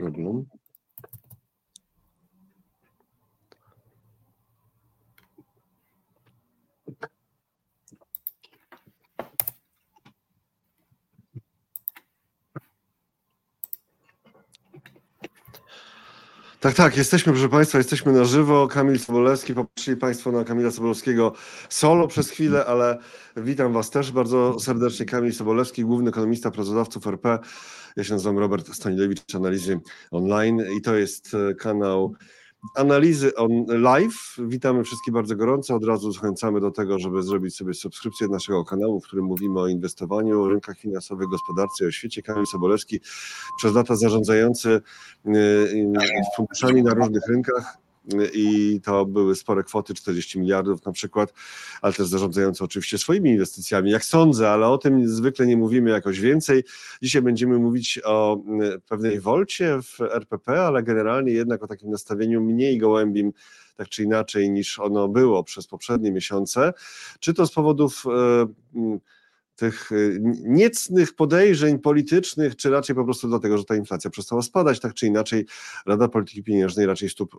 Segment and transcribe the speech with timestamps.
[0.00, 0.48] problem.
[16.60, 18.68] Tak, tak, jesteśmy, proszę Państwa, jesteśmy na żywo.
[18.68, 21.32] Kamil Sobolewski, popatrzyli Państwo na Kamila Sobolewskiego
[21.68, 22.98] solo przez chwilę, ale
[23.36, 25.06] witam Was też bardzo serdecznie.
[25.06, 27.38] Kamil Sobolewski, główny ekonomista pracodawców RP.
[27.96, 32.14] Ja się nazywam Robert Stanilewicz, Analizy Online i to jest e, kanał
[32.74, 34.36] analizy on live.
[34.38, 35.74] Witamy wszystkich bardzo gorąco.
[35.74, 39.68] Od razu zachęcamy do tego, żeby zrobić sobie subskrypcję naszego kanału, w którym mówimy o
[39.68, 42.22] inwestowaniu, rynkach finansowych, gospodarce o świecie.
[42.22, 43.00] Kamil Sobolewski
[43.58, 44.68] przez lata zarządzający
[45.26, 45.92] y, y,
[46.36, 47.78] funduszami na różnych rynkach
[48.34, 51.32] i to były spore kwoty, 40 miliardów na przykład,
[51.82, 56.20] ale też zarządzające oczywiście swoimi inwestycjami, jak sądzę, ale o tym zwykle nie mówimy jakoś
[56.20, 56.64] więcej.
[57.02, 62.40] Dzisiaj będziemy mówić o mm, pewnej wolcie w RPP, ale generalnie jednak o takim nastawieniu
[62.40, 63.32] mniej gołębim
[63.76, 66.72] tak czy inaczej niż ono było przez poprzednie miesiące,
[67.20, 68.98] czy to z powodów e,
[69.60, 74.80] tych y, niecnych podejrzeń politycznych, czy raczej po prostu dlatego, że ta inflacja przestała spadać,
[74.80, 75.46] tak czy inaczej
[75.86, 77.36] Rada Polityki Pieniężnej raczej stóp,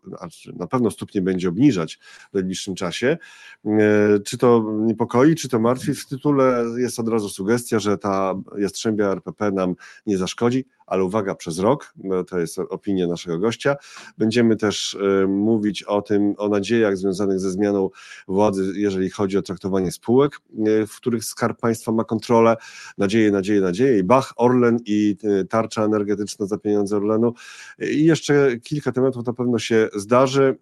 [0.54, 2.00] na pewno stóp nie będzie obniżać
[2.32, 3.18] w najbliższym czasie.
[3.66, 5.94] E, czy to niepokoi, czy to martwi?
[5.94, 11.36] W tytule jest od razu sugestia, że ta jastrzębia RPP nam nie zaszkodzi, ale uwaga,
[11.36, 11.94] przez rok,
[12.28, 13.76] to jest opinia naszego gościa.
[14.18, 17.90] Będziemy też e, mówić o tym, o nadziejach związanych ze zmianą
[18.28, 22.56] władzy, jeżeli chodzi o traktowanie spółek, e, w których Skarb Państwa ma kontrolę.
[22.98, 24.00] Nadzieje, nadzieje, nadzieje.
[24.00, 27.34] I Bach, Orlen i e, tarcza energetyczna za pieniądze Orlenu.
[27.80, 30.58] I jeszcze kilka tematów na pewno się zdarzy,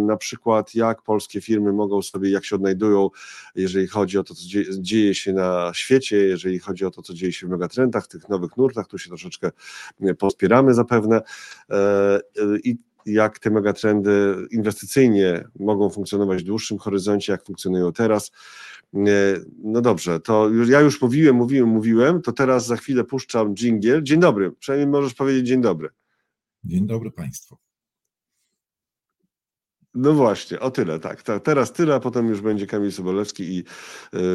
[0.00, 3.10] na przykład jak polskie firmy mogą sobie, jak się odnajdują,
[3.54, 4.42] jeżeli chodzi o to, co
[4.78, 8.56] dzieje się na świecie, jeżeli chodzi o to, co dzieje się w megatrendach, tych nowych
[8.56, 9.50] nurtach, tu się troszeczkę
[10.18, 11.22] pospieramy zapewne
[11.70, 12.20] e,
[12.64, 18.32] i jak te megatrendy inwestycyjnie mogą funkcjonować w dłuższym horyzoncie, jak funkcjonują teraz.
[18.94, 18.98] E,
[19.64, 24.02] no dobrze, to już, ja już mówiłem, mówiłem, mówiłem, to teraz za chwilę puszczam dżingiel.
[24.02, 25.88] Dzień dobry, przynajmniej możesz powiedzieć dzień dobry.
[26.64, 27.56] Dzień dobry Państwu.
[29.94, 31.22] No właśnie, o tyle, tak.
[31.22, 33.64] Teraz tyle, a potem już będzie Kamil Sobolewski i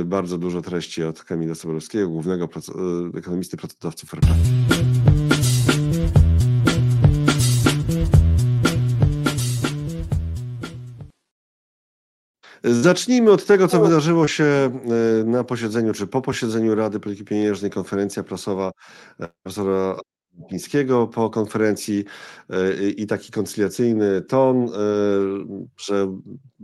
[0.01, 4.27] y, bardzo dużo treści od Kamila Sobolewskiego, głównego y, ekonomisty pracodawców RP.
[12.71, 17.71] Zacznijmy od tego, co wydarzyło się e, na posiedzeniu, czy po posiedzeniu Rady Polityki Pieniężnej,
[17.71, 18.71] konferencja prasowa
[19.19, 19.99] e, profesora
[20.49, 22.05] Pińskiego po konferencji
[22.49, 24.69] e, i taki koncyliacyjny ton,
[25.77, 26.17] że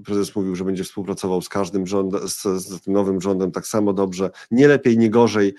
[0.05, 4.29] prezes mówił, że będzie współpracował z każdym rządem, z, z nowym rządem tak samo dobrze,
[4.51, 5.53] nie lepiej, nie gorzej,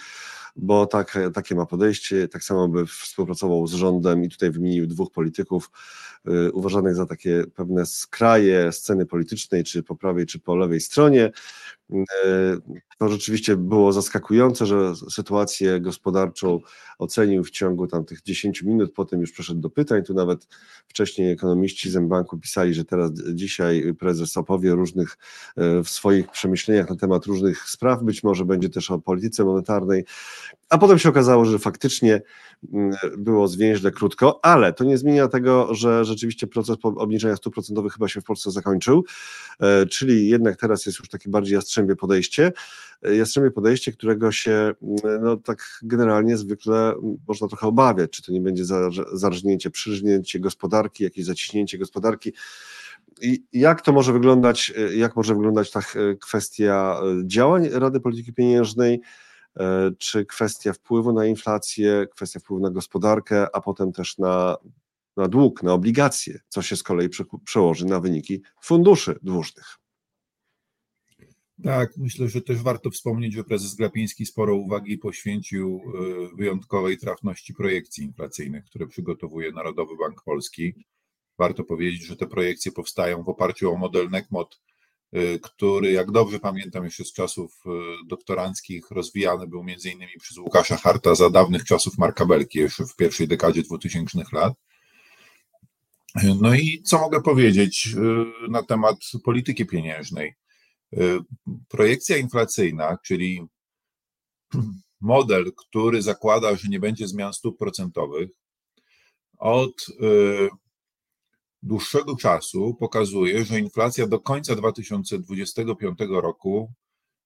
[0.57, 5.11] bo tak, takie ma podejście, tak samo by współpracował z rządem i tutaj wymienił dwóch
[5.11, 5.71] polityków,
[6.29, 11.31] Y, uważanych za takie pewne skraje sceny politycznej, czy po prawej, czy po lewej stronie.
[11.91, 11.97] Y,
[12.99, 16.61] to rzeczywiście było zaskakujące, że sytuację gospodarczą
[16.99, 20.03] ocenił w ciągu tam tych 10 minut, potem już przeszedł do pytań.
[20.03, 20.47] Tu nawet
[20.89, 26.91] wcześniej ekonomiści z banku pisali, że teraz dzisiaj prezes opowie różnych y, w swoich przemyśleniach
[26.91, 30.05] na temat różnych spraw, być może będzie też o polityce monetarnej,
[30.69, 32.23] a potem się okazało, że faktycznie
[33.19, 38.09] było zwięźle krótko, ale to nie zmienia tego, że rzeczywiście proces obniżenia stóp procentowych chyba
[38.09, 39.05] się w Polsce zakończył,
[39.61, 42.53] e, czyli jednak teraz jest już takie bardziej jastrzębie podejście, e,
[43.13, 46.95] jastrzębie podejście, którego się mm, no tak generalnie zwykle
[47.29, 48.65] można trochę obawiać, czy to nie będzie
[49.13, 52.33] zarżnięcie, przyrżnięcie gospodarki, jakieś zaciśnięcie gospodarki,
[53.21, 55.81] i jak to może wyglądać, e, jak może wyglądać ta
[56.21, 59.01] kwestia działań Rady Polityki Pieniężnej,
[59.99, 64.57] czy kwestia wpływu na inflację, kwestia wpływu na gospodarkę, a potem też na
[65.17, 67.09] na dług, na obligacje, co się z kolei
[67.45, 69.84] przełoży na wyniki funduszy dłużnych.
[71.63, 77.55] Tak, myślę, że też warto wspomnieć, że prezes Glapiński sporo uwagi poświęcił e, wyjątkowej trafności
[77.55, 80.75] projekcji inflacyjnych, które przygotowuje Narodowy Bank Polski.
[81.39, 84.61] Warto powiedzieć, że te projekcje powstają w oparciu o model NECMOD,
[85.13, 87.71] e, który, jak dobrze pamiętam, jeszcze z czasów e,
[88.07, 92.97] doktoranckich rozwijany był między innymi przez Łukasza Harta za dawnych czasów Marka Belki, jeszcze w
[92.97, 94.55] pierwszej dekadzie 2000 lat.
[96.41, 97.97] No i co mogę powiedzieć
[98.49, 100.35] na temat polityki pieniężnej?
[101.69, 103.47] Projekcja inflacyjna, czyli
[105.01, 108.31] model, który zakłada, że nie będzie zmian stóp procentowych,
[109.39, 110.49] od y,
[111.63, 116.73] dłuższego czasu pokazuje, że inflacja do końca 2025 roku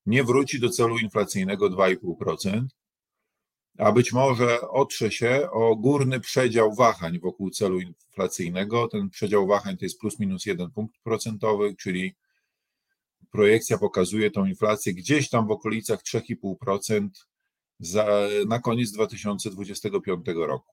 [0.06, 2.66] nie wróci do celu inflacyjnego 2,5%,
[3.78, 8.88] a być może otrze się o górny przedział wahań wokół celu inflacyjnego.
[8.88, 12.14] Ten przedział wahań to jest plus minus jeden punkt procentowy, czyli
[13.30, 17.08] projekcja pokazuje tą inflację gdzieś tam w okolicach 3,5%
[17.80, 18.06] za,
[18.48, 20.72] na koniec 2025 roku.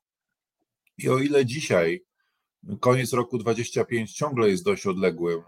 [0.97, 2.05] I o ile dzisiaj
[2.79, 5.39] koniec roku 2025 ciągle jest dość odległym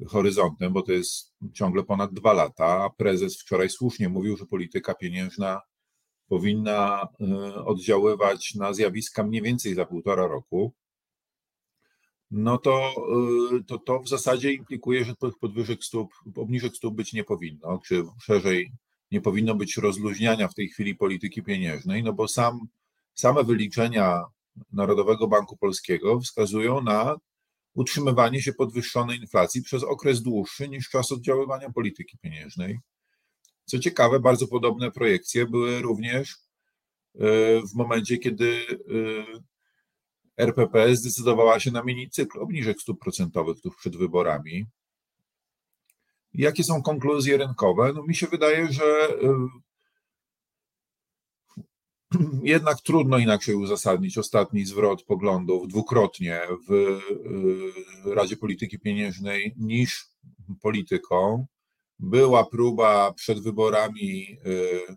[0.00, 4.46] y, horyzontem, bo to jest ciągle ponad dwa lata, a prezes wczoraj słusznie mówił, że
[4.46, 5.60] polityka pieniężna
[6.28, 10.74] powinna y, oddziaływać na zjawiska mniej więcej za półtora roku,
[12.36, 12.94] no to,
[13.60, 17.80] y, to, to w zasadzie implikuje, że tych podwyżek stóp, obniżek stóp być nie powinno,
[17.86, 18.72] czy szerzej
[19.10, 22.60] nie powinno być rozluźniania w tej chwili polityki pieniężnej, no bo sam,
[23.14, 24.24] same wyliczenia
[24.72, 27.16] Narodowego Banku Polskiego wskazują na
[27.74, 32.78] utrzymywanie się podwyższonej inflacji przez okres dłuższy niż czas oddziaływania polityki pieniężnej.
[33.64, 36.38] Co ciekawe, bardzo podobne projekcje były również y,
[37.72, 39.24] w momencie, kiedy y,
[40.36, 44.66] RPP zdecydowała się na mini cykl obniżek stóp procentowych tuż przed wyborami.
[46.34, 47.92] Jakie są konkluzje rynkowe?
[47.92, 49.64] No mi się wydaje, że y,
[52.42, 60.06] jednak trudno inaczej uzasadnić ostatni zwrot poglądów dwukrotnie w y, Radzie Polityki Pieniężnej niż
[60.62, 61.46] polityką.
[61.98, 64.96] Była próba przed wyborami y,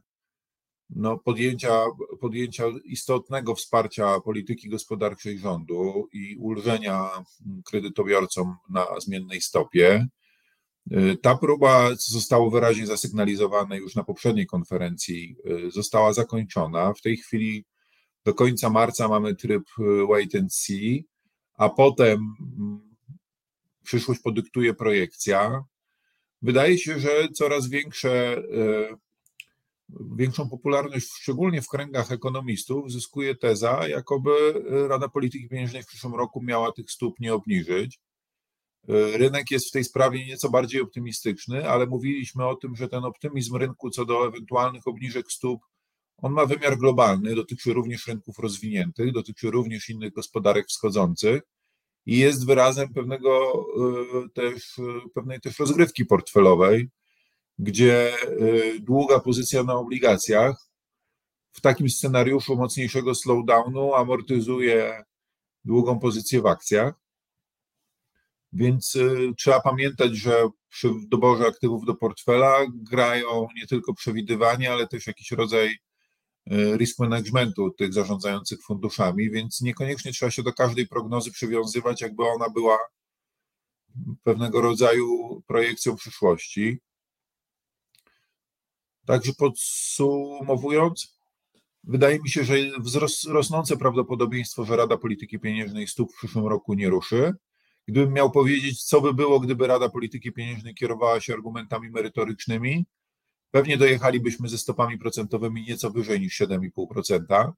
[0.89, 1.83] no, podjęcia,
[2.19, 7.09] podjęcia istotnego wsparcia polityki gospodarczej rządu i ulżenia
[7.65, 10.07] kredytobiorcom na zmiennej stopie.
[11.21, 15.35] Ta próba, co zostało wyraźnie zasygnalizowane już na poprzedniej konferencji,
[15.69, 16.93] została zakończona.
[16.93, 17.65] W tej chwili
[18.25, 19.63] do końca marca mamy tryb
[20.09, 21.05] wait and see,
[21.53, 22.19] a potem
[23.83, 25.63] przyszłość podyktuje projekcja.
[26.41, 28.43] Wydaje się, że coraz większe
[29.89, 34.31] większą popularność, szczególnie w kręgach ekonomistów, zyskuje teza, jakoby
[34.89, 37.99] Rada Polityki Pieniężnej w przyszłym roku miała tych stóp nie obniżyć.
[39.13, 43.55] Rynek jest w tej sprawie nieco bardziej optymistyczny, ale mówiliśmy o tym, że ten optymizm
[43.55, 45.61] rynku co do ewentualnych obniżek stóp,
[46.17, 51.41] on ma wymiar globalny, dotyczy również rynków rozwiniętych, dotyczy również innych gospodarek wschodzących
[52.05, 53.53] i jest wyrazem pewnego
[54.25, 54.75] e, też,
[55.13, 56.89] pewnej też rozgrywki portfelowej,
[57.59, 60.67] gdzie y, długa pozycja na obligacjach
[61.51, 65.03] w takim scenariuszu mocniejszego slowdownu amortyzuje
[65.65, 66.93] długą pozycję w akcjach.
[68.53, 74.87] Więc y, trzeba pamiętać, że przy doborze aktywów do portfela grają nie tylko przewidywanie, ale
[74.87, 75.67] też jakiś rodzaj
[76.51, 82.23] y, risk managementu tych zarządzających funduszami, więc niekoniecznie trzeba się do każdej prognozy przywiązywać, jakby
[82.23, 82.77] ona była
[84.23, 86.79] pewnego rodzaju projekcją przyszłości.
[89.07, 91.17] Także podsumowując,
[91.83, 92.55] wydaje mi się, że
[93.27, 97.33] rosnące prawdopodobieństwo, że Rada Polityki Pieniężnej stóp w przyszłym roku nie ruszy.
[97.87, 102.85] Gdybym miał powiedzieć, co by było, gdyby Rada Polityki Pieniężnej kierowała się argumentami merytorycznymi,
[103.51, 107.51] pewnie dojechalibyśmy ze stopami procentowymi nieco wyżej niż 7,5%.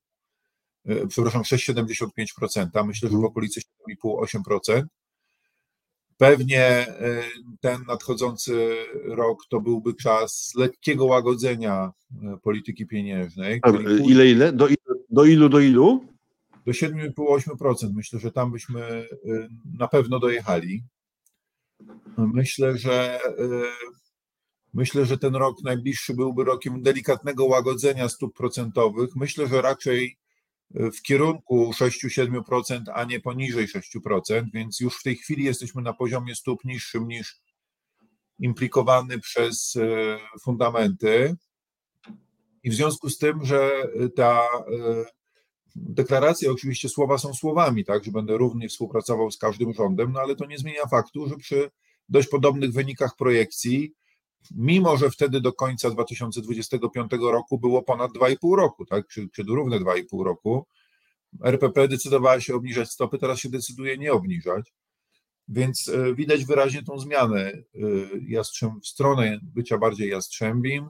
[0.85, 2.85] E, przepraszam, 6,75%.
[2.85, 3.61] Myślę, że w okolicy
[4.05, 4.83] 7,5-8%.
[6.19, 7.23] Pewnie e,
[7.61, 8.75] ten nadchodzący
[9.05, 11.91] rok to byłby czas lekkiego łagodzenia
[12.23, 13.61] e, polityki pieniężnej.
[14.05, 14.53] Ile, ile?
[14.53, 14.67] Do,
[15.09, 16.05] do ilu, do ilu?
[16.65, 17.93] Do 7,5-8%.
[17.93, 19.05] Myślę, że tam byśmy e,
[19.77, 20.83] na pewno dojechali.
[22.17, 23.19] Myślę, że
[24.73, 29.09] myślę, że ten rok najbliższy byłby rokiem delikatnego łagodzenia stóp procentowych.
[29.15, 30.17] Myślę, że raczej
[30.71, 36.35] w kierunku 6-7%, a nie poniżej 6%, więc już w tej chwili jesteśmy na poziomie
[36.35, 37.41] stóp niższym niż
[38.39, 41.35] implikowany przez e, fundamenty.
[42.63, 43.71] I w związku z tym, że
[44.15, 45.05] ta e,
[45.75, 50.35] deklaracja, oczywiście słowa są słowami, tak, że będę równie współpracował z każdym rządem, no ale
[50.35, 51.71] to nie zmienia faktu, że przy
[52.09, 53.93] dość podobnych wynikach projekcji
[54.51, 59.79] mimo że wtedy do końca 2025 roku było ponad 2,5 roku, tak, czy, czy równe
[59.79, 60.65] 2,5 roku,
[61.43, 64.73] RPP decydowała się obniżać stopy, teraz się decyduje nie obniżać.
[65.47, 67.63] Więc e, widać wyraźnie tą zmianę e,
[68.27, 70.87] jastrzęb, w stronę bycia bardziej jastrzębim.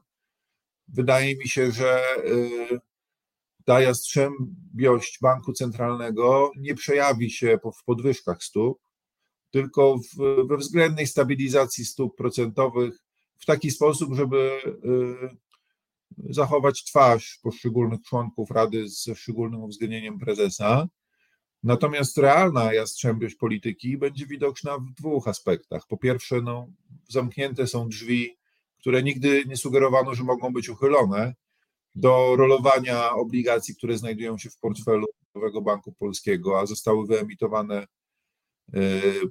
[0.88, 2.79] Wydaje mi się, że e,
[3.65, 8.79] ta jastrzębiość banku centralnego nie przejawi się w podwyżkach stóp,
[9.51, 9.96] tylko
[10.48, 13.09] we względnej stabilizacji stóp procentowych
[13.39, 20.88] w taki sposób, żeby y, zachować twarz poszczególnych członków Rady ze szczególnym uwzględnieniem prezesa.
[21.63, 25.88] Natomiast realna jastrzębiość polityki będzie widoczna w dwóch aspektach.
[25.88, 26.67] Po pierwsze, no,
[27.10, 28.38] zamknięte są drzwi,
[28.79, 31.34] które nigdy nie sugerowano, że mogą być uchylone
[31.96, 37.88] do rolowania obligacji, które znajdują się w portfelu Narodowego Banku Polskiego, a zostały wyemitowane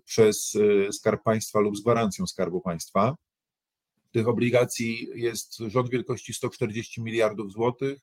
[0.04, 0.58] przez
[0.92, 3.14] Skarb Państwa lub z gwarancją Skarbu Państwa.
[4.12, 7.98] Tych obligacji jest rząd wielkości 140 miliardów złotych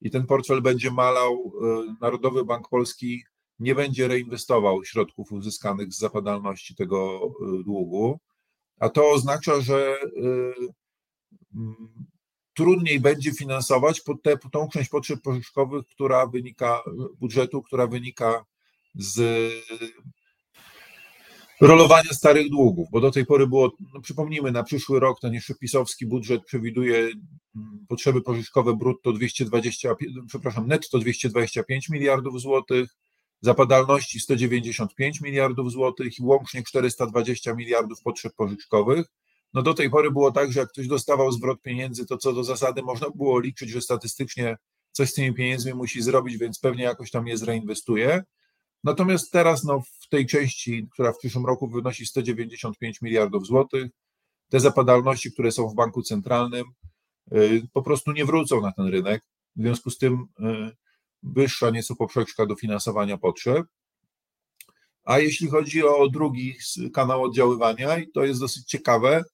[0.00, 1.52] i ten portfel będzie malał.
[2.00, 3.22] Narodowy Bank Polski
[3.58, 7.30] nie będzie reinwestował środków uzyskanych z zapadalności tego
[7.64, 8.20] długu,
[8.80, 9.96] a to oznacza, że
[12.54, 16.82] trudniej będzie finansować pod tę, tą część potrzeb pożyczkowych, która wynika
[17.20, 18.44] budżetu, która wynika
[18.94, 19.50] z
[21.66, 25.54] rolowania starych długów, bo do tej pory było, no przypomnijmy, na przyszły rok ten jeszcze
[25.54, 27.08] pisowski budżet przewiduje
[27.88, 29.94] potrzeby pożyczkowe brutto 220,
[30.28, 32.90] przepraszam, netto 225 miliardów złotych,
[33.40, 39.06] zapadalności 195 miliardów złotych i łącznie 420 miliardów potrzeb pożyczkowych.
[39.54, 42.44] No do tej pory było tak, że jak ktoś dostawał zwrot pieniędzy, to co do
[42.44, 44.56] zasady można było liczyć, że statystycznie
[44.92, 48.22] coś z tymi pieniędzmi musi zrobić, więc pewnie jakoś tam je zreinwestuje.
[48.84, 53.90] Natomiast teraz no, w tej części, która w przyszłym roku wynosi 195 miliardów złotych,
[54.48, 56.64] te zapadalności, które są w banku centralnym,
[57.72, 59.22] po prostu nie wrócą na ten rynek.
[59.56, 60.26] W związku z tym
[61.22, 63.66] wyższa nieco poprzeczka dofinansowania potrzeb.
[65.04, 66.54] A jeśli chodzi o drugi
[66.92, 69.24] kanał oddziaływania, i to jest dosyć ciekawe,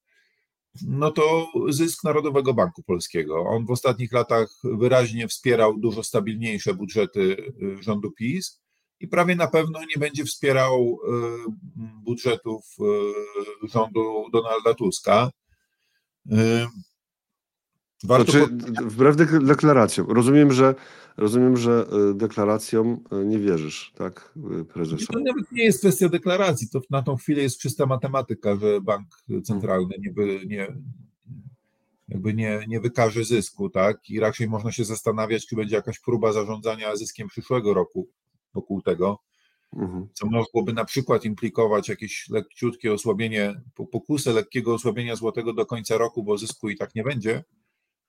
[0.82, 3.44] no to zysk Narodowego Banku Polskiego.
[3.44, 8.60] On w ostatnich latach wyraźnie wspierał dużo stabilniejsze budżety rządu PiS
[9.00, 10.98] i prawie na pewno nie będzie wspierał
[12.02, 12.76] budżetów
[13.72, 15.30] rządu Donalda Tuska.
[18.04, 18.46] Warto znaczy,
[18.84, 20.06] wbrew deklaracjom.
[20.10, 20.74] Rozumiem, że
[21.16, 24.34] rozumiem, że deklaracjom nie wierzysz, tak,
[24.72, 25.06] prezesie?
[25.06, 26.68] To nawet nie jest kwestia deklaracji.
[26.68, 29.06] To na tą chwilę jest czysta matematyka, że bank
[29.44, 30.76] centralny nie, by, nie,
[32.08, 34.10] jakby nie, nie wykaże zysku, tak?
[34.10, 38.08] I raczej można się zastanawiać, czy będzie jakaś próba zarządzania zyskiem przyszłego roku
[38.58, 39.18] wokół tego,
[39.76, 40.08] mhm.
[40.14, 43.60] co mogłoby na przykład implikować jakieś lekciutkie osłabienie,
[43.92, 47.44] pokusę lekkiego osłabienia złotego do końca roku, bo zysku i tak nie będzie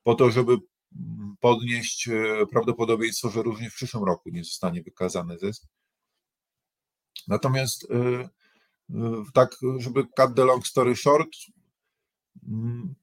[0.03, 0.57] po to, żeby
[1.39, 5.63] podnieść e, prawdopodobieństwo, że również w przyszłym roku nie zostanie wykazany zysk.
[7.27, 7.95] Natomiast e,
[8.89, 11.29] e, tak, żeby cut the long story short,
[12.47, 12.95] mm,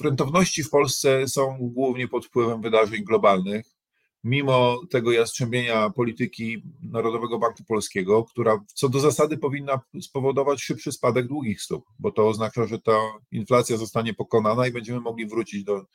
[0.00, 3.75] rentowności w Polsce są głównie pod wpływem wydarzeń globalnych.
[4.26, 11.26] Mimo tego jastrzębienia polityki Narodowego Banku Polskiego, która co do zasady powinna spowodować szybszy spadek
[11.26, 12.98] długich stóp, bo to oznacza, że ta
[13.30, 15.86] inflacja zostanie pokonana i będziemy mogli wrócić do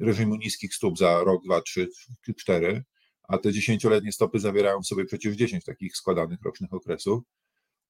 [0.00, 1.88] reżimu niskich stóp za rok, dwa, trzy,
[2.36, 2.84] cztery,
[3.28, 7.22] a te dziesięcioletnie stopy zawierają w sobie przecież 10 takich składanych rocznych okresów,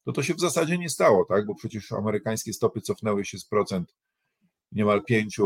[0.04, 1.46] to to się w zasadzie nie stało, tak?
[1.46, 3.94] Bo przecież amerykańskie stopy cofnęły się z procent
[4.72, 5.42] niemal 5 y,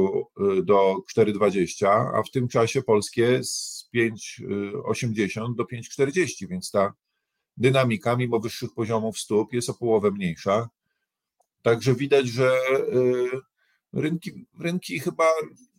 [0.63, 6.93] do 4,20, a w tym czasie polskie z 5,80 do 5,40, więc ta
[7.57, 10.69] dynamika, mimo wyższych poziomów stóp, jest o połowę mniejsza.
[11.63, 12.53] Także widać, że
[12.95, 13.41] y,
[13.93, 15.25] rynki, rynki chyba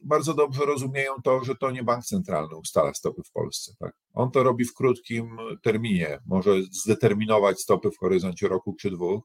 [0.02, 3.74] bardzo dobrze rozumieją to, że to nie bank centralny ustala stopy w Polsce.
[3.80, 3.96] Tak?
[4.14, 9.24] On to robi w krótkim terminie, może zdeterminować stopy w horyzoncie roku czy dwóch.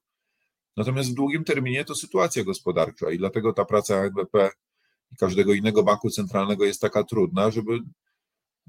[0.76, 4.50] Natomiast w długim terminie to sytuacja gospodarcza i dlatego ta praca NBP
[5.12, 7.78] i każdego innego banku centralnego jest taka trudna, żeby,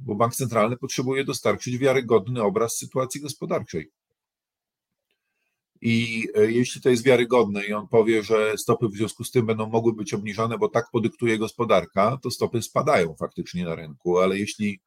[0.06, 3.92] bo bank centralny potrzebuje dostarczyć wiarygodny obraz sytuacji gospodarczej.
[5.82, 9.46] I e, jeśli to jest wiarygodne i on powie, że stopy w związku z tym
[9.46, 14.40] będą mogły być obniżone, bo tak podyktuje gospodarka, to stopy spadają faktycznie na rynku, ale
[14.40, 14.80] jeśli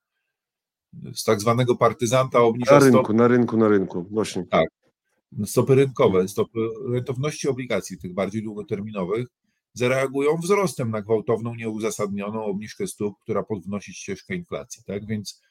[1.14, 4.46] z tak zwanego partyzanta obniża Na rynku, stopy, na rynku, na rynku, właśnie.
[4.46, 4.68] Tak.
[5.44, 9.26] Stopy rynkowe, stopy rentowności obligacji tych bardziej długoterminowych
[9.74, 14.82] zareagują wzrostem na gwałtowną, nieuzasadnioną obniżkę stóp, która podnosi ścieżkę inflacji.
[14.86, 15.06] Tak?
[15.06, 15.42] Więc,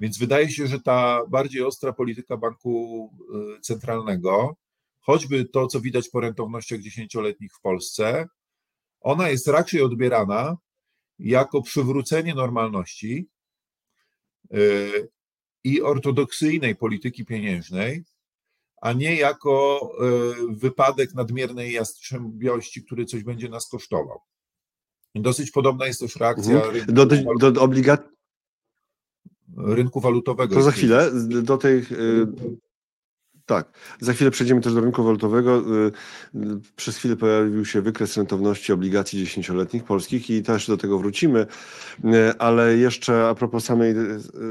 [0.00, 3.10] więc wydaje się, że ta bardziej ostra polityka banku
[3.56, 4.56] e, centralnego
[5.00, 8.28] choćby to, co widać po rentownościach dziesięcioletnich w Polsce,
[9.00, 10.56] ona jest raczej odbierana
[11.18, 13.28] jako przywrócenie normalności
[14.54, 15.08] y,
[15.64, 18.04] i ortodoksyjnej polityki pieniężnej,
[18.80, 19.80] a nie jako
[20.52, 24.20] y, wypadek nadmiernej jastrzębiości, który coś będzie nas kosztował.
[25.14, 26.86] Dosyć podobna jest też reakcja mhm.
[26.86, 28.08] do, do, do obligat...
[29.56, 30.54] rynku walutowego.
[30.54, 31.10] To za chwilę,
[31.42, 31.92] do tych
[33.50, 33.72] tak.
[34.00, 35.58] Za chwilę przejdziemy też do rynku walutowego.
[35.58, 35.92] Y,
[36.34, 41.46] y, przez chwilę pojawił się wykres rentowności obligacji dziesięcioletnich polskich i też do tego wrócimy.
[42.04, 43.94] Y, ale jeszcze a propos samej,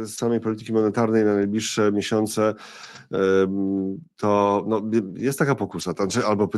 [0.06, 2.56] samej polityki monetarnej na najbliższe miesiące,
[4.18, 4.82] to no,
[5.16, 6.50] jest taka pokusa, znaczy, albo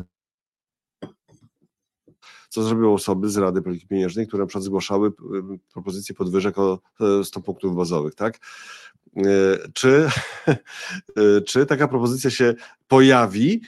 [2.49, 5.11] co zrobiły osoby z Rady Polityki Pieniężnej, które na przykład zgłaszały
[5.73, 6.79] propozycje podwyżek o
[7.19, 8.39] e, 100 punktów bazowych, tak?
[9.17, 9.21] E,
[9.73, 9.89] Czy,
[10.47, 12.53] e, czy taka propozycja się
[12.87, 13.61] pojawi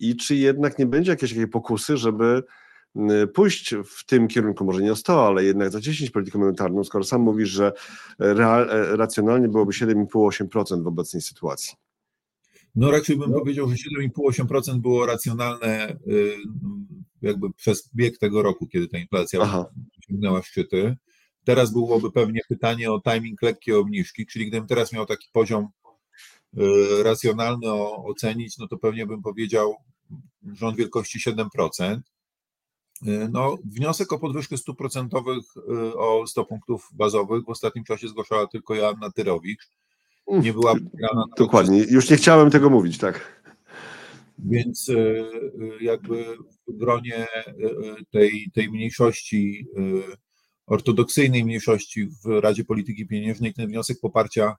[0.00, 2.42] i czy jednak nie będzie jakiejś takiej pokusy, żeby
[2.96, 7.04] y, pójść w tym kierunku, może nie o 100, ale jednak zacieśnić politykę monetarną, skoro
[7.04, 7.72] sam mówisz, że
[8.18, 11.74] real, e, racjonalnie byłoby 7,5-8% w obecnej sytuacji.
[12.74, 15.96] No raczej bym powiedział, że 7,5-8% było racjonalne
[17.22, 19.66] jakby przez bieg tego roku, kiedy ta inflacja Aha.
[19.98, 20.96] osiągnęła szczyty.
[21.44, 25.68] Teraz byłoby pewnie pytanie o timing lekkiej obniżki, czyli gdybym teraz miał taki poziom
[26.58, 27.72] y, racjonalny
[28.04, 29.76] ocenić, no to pewnie bym powiedział
[30.52, 31.96] rząd wielkości 7%.
[33.06, 38.08] Y, No, wniosek o podwyżkę stóp procentowych y, o 100 punktów bazowych w ostatnim czasie
[38.08, 39.68] zgłaszała tylko Joanna Tyrowicz.
[40.26, 40.74] Nie była
[41.38, 41.84] Dokładnie.
[41.90, 43.40] Już nie chciałem tego mówić, tak.
[44.44, 45.24] Więc e, e,
[45.80, 46.24] jakby
[46.68, 47.46] w gronie e,
[48.10, 49.80] tej, tej mniejszości, e,
[50.70, 54.56] ortodoksyjnej mniejszości w Radzie Polityki Pieniężnej ten wniosek poparcia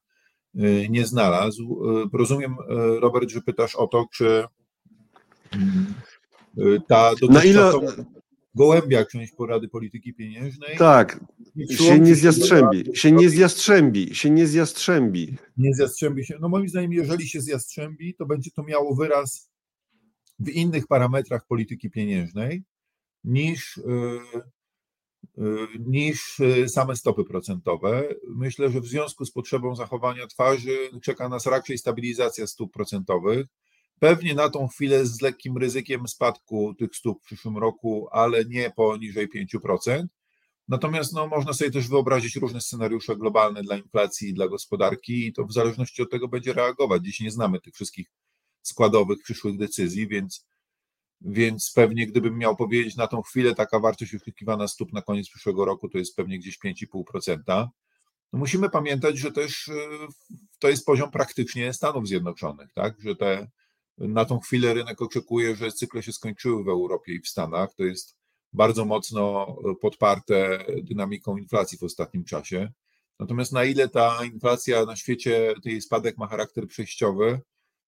[0.56, 1.82] e, nie znalazł.
[2.14, 4.44] E, Rozumiem, e, Robert, że pytasz o to, czy
[6.88, 7.72] ta Na ile.
[8.56, 11.20] gołębia część porady polityki pieniężnej Tak,
[11.70, 15.38] się nie zjastrzębi, się nie zjastrzębi, się nie zjastrzębi.
[15.58, 16.38] nie zjastrzębi się.
[16.42, 19.52] No moim zdaniem, jeżeli się zjastrzębi, to będzie to miało wyraz
[20.40, 22.64] w innych parametrach polityki pieniężnej
[23.24, 23.80] niż,
[25.80, 28.04] niż yy, same stopy procentowe.
[28.28, 33.48] Myślę, że w związku z potrzebą zachowania twarzy czeka nas raczej stabilizacja stóp procentowych.
[34.00, 38.72] Pewnie na tą chwilę z lekkim ryzykiem spadku tych stóp w przyszłym roku, ale nie
[38.76, 40.06] poniżej 5%.
[40.68, 45.34] Natomiast no, można sobie też wyobrazić różne scenariusze globalne dla inflacji i dla gospodarki, i
[45.34, 47.06] to w zależności od tego będzie reagować.
[47.06, 48.08] Dziś nie znamy tych wszystkich
[48.62, 50.46] składowych przyszłych decyzji, więc,
[51.22, 55.66] więc pewnie gdybym miał powiedzieć na tą chwilę, taka wartość oczekiwana stóp na koniec przyszłego
[55.66, 57.68] roku to jest pewnie gdzieś 5,5%.
[58.34, 59.74] No musimy pamiętać, że też y,
[60.60, 63.02] to jest poziom praktycznie Stanów Zjednoczonych, tak?
[63.02, 63.48] Że te,
[63.98, 67.74] na tą chwilę rynek oczekuje, że cykle się skończyły w Europie i w Stanach.
[67.74, 68.18] To jest
[68.54, 72.72] bardzo mocno podparte dynamiką inflacji w ostatnim czasie.
[73.20, 77.42] Natomiast na ile ta inflacja na świecie, tej spadek ma charakter przejściowy,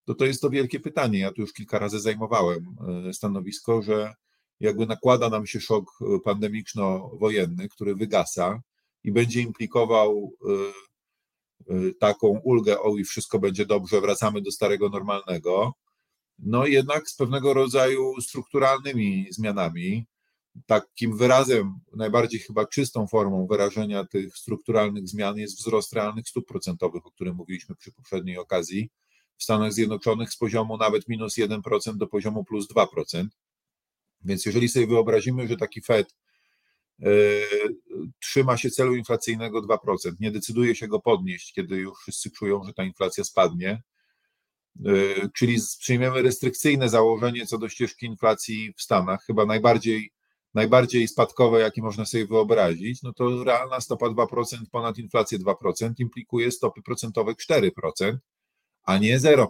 [0.05, 1.19] to to jest to wielkie pytanie.
[1.19, 2.75] Ja tu już kilka razy zajmowałem
[3.07, 4.13] e, stanowisko, że
[4.59, 8.61] jakby nakłada nam się szok e, pandemiczno-wojenny, który wygasa
[9.03, 10.33] i będzie implikował
[11.69, 15.73] e, taką ulgę, o i wszystko będzie dobrze, wracamy do starego normalnego,
[16.39, 20.05] no jednak z pewnego rodzaju strukturalnymi zmianami,
[20.65, 27.05] takim wyrazem, najbardziej chyba czystą formą wyrażenia tych strukturalnych zmian jest wzrost realnych stóp procentowych,
[27.05, 28.89] o którym mówiliśmy przy poprzedniej okazji,
[29.37, 33.27] w Stanach Zjednoczonych z poziomu nawet minus 1% do poziomu plus 2%.
[34.21, 36.15] Więc jeżeli sobie wyobrazimy, że taki Fed
[36.99, 37.41] yy,
[38.19, 42.73] trzyma się celu inflacyjnego 2%, nie decyduje się go podnieść, kiedy już wszyscy czują, że
[42.73, 43.83] ta inflacja spadnie,
[44.79, 50.13] yy, czyli przyjmiemy restrykcyjne założenie co do ścieżki inflacji w Stanach, chyba najbardziej
[50.53, 56.51] najbardziej spadkowe, jakie można sobie wyobrazić, no to realna stopa 2% ponad inflację 2% implikuje
[56.51, 58.17] stopy procentowe 4%,
[58.83, 59.47] a nie 0%.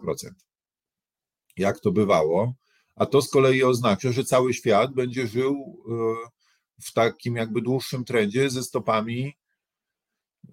[1.57, 2.53] Jak to bywało.
[2.95, 5.83] A to z kolei oznacza, że cały świat będzie żył
[6.83, 9.33] w takim jakby dłuższym trendzie ze stopami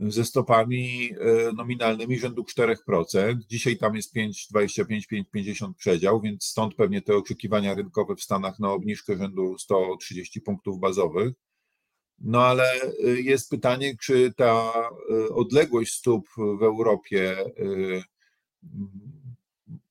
[0.01, 1.11] ze stopami
[1.57, 2.77] nominalnymi rzędu 4%.
[3.49, 5.01] Dzisiaj tam jest 5,25,
[5.35, 10.81] 5,50 przedział, więc stąd pewnie te oczekiwania rynkowe w Stanach na obniżkę rzędu 130 punktów
[10.81, 11.33] bazowych.
[12.19, 14.73] No ale jest pytanie, czy ta
[15.31, 17.37] odległość stóp w Europie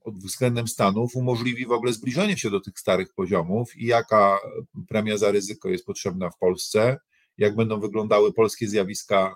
[0.06, 4.40] względem Stanów umożliwi w ogóle zbliżenie się do tych starych poziomów i jaka
[4.88, 6.98] premia za ryzyko jest potrzebna w Polsce,
[7.38, 9.36] jak będą wyglądały polskie zjawiska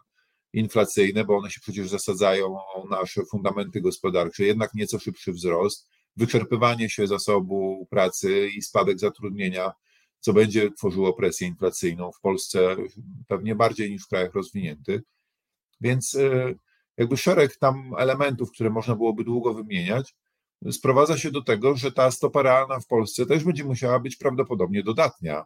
[0.54, 6.89] inflacyjne, bo one się przecież zasadzają o nasze fundamenty gospodarcze, jednak nieco szybszy wzrost, wyczerpywanie
[6.89, 9.72] się zasobu pracy i spadek zatrudnienia,
[10.19, 12.76] co będzie tworzyło presję inflacyjną w Polsce
[13.28, 15.02] pewnie bardziej niż w krajach rozwiniętych.
[15.82, 16.17] Więc
[16.98, 20.16] jakby szereg tam elementów, które można byłoby długo wymieniać,
[20.72, 24.84] sprowadza się do tego, że ta stopa realna w Polsce też będzie musiała być prawdopodobnie
[24.84, 25.46] dodatnia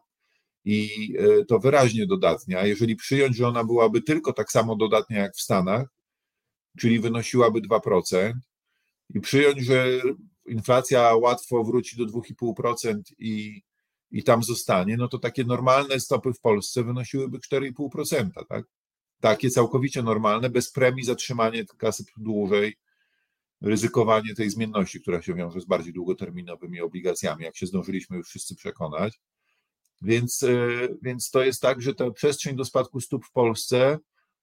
[0.66, 1.14] i
[1.48, 2.66] to wyraźnie dodatnia.
[2.66, 5.88] Jeżeli przyjąć, że ona byłaby tylko tak samo dodatnia jak w Stanach,
[6.78, 8.34] czyli wynosiłaby 2%,
[9.10, 9.88] i przyjąć, że
[10.48, 13.62] inflacja łatwo wróci do 2,5% i,
[14.12, 18.66] i tam zostanie, no to takie normalne stopy w Polsce wynosiłyby 4,5%, tak?
[19.20, 22.78] Takie całkowicie normalne, bez premii zatrzymanie kasy dłużej,
[23.62, 28.56] ryzykowanie tej zmienności, która się wiąże z bardziej długoterminowymi obligacjami, jak się zdążyliśmy już wszyscy
[28.56, 29.20] przekonać.
[30.02, 30.46] Więc,
[31.02, 33.98] więc to jest tak, że ta przestrzeń do spadku stóp w Polsce,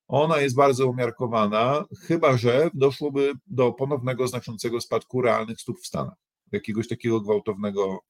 [0.08, 6.16] ona jest bardzo umiarkowana, chyba że doszłoby do ponownego znaczącego spadku realnych stóp w Stanach,
[6.52, 8.00] jakiegoś takiego gwałtownego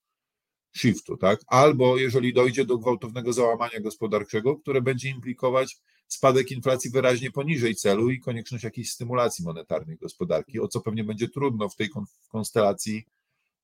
[0.76, 1.40] shiftu, tak?
[1.46, 5.76] Albo jeżeli dojdzie do gwałtownego załamania gospodarczego, które będzie implikować
[6.08, 11.28] spadek inflacji wyraźnie poniżej celu i konieczność jakiejś stymulacji monetarnej gospodarki, o co pewnie będzie
[11.28, 11.90] trudno w tej
[12.28, 13.06] konstelacji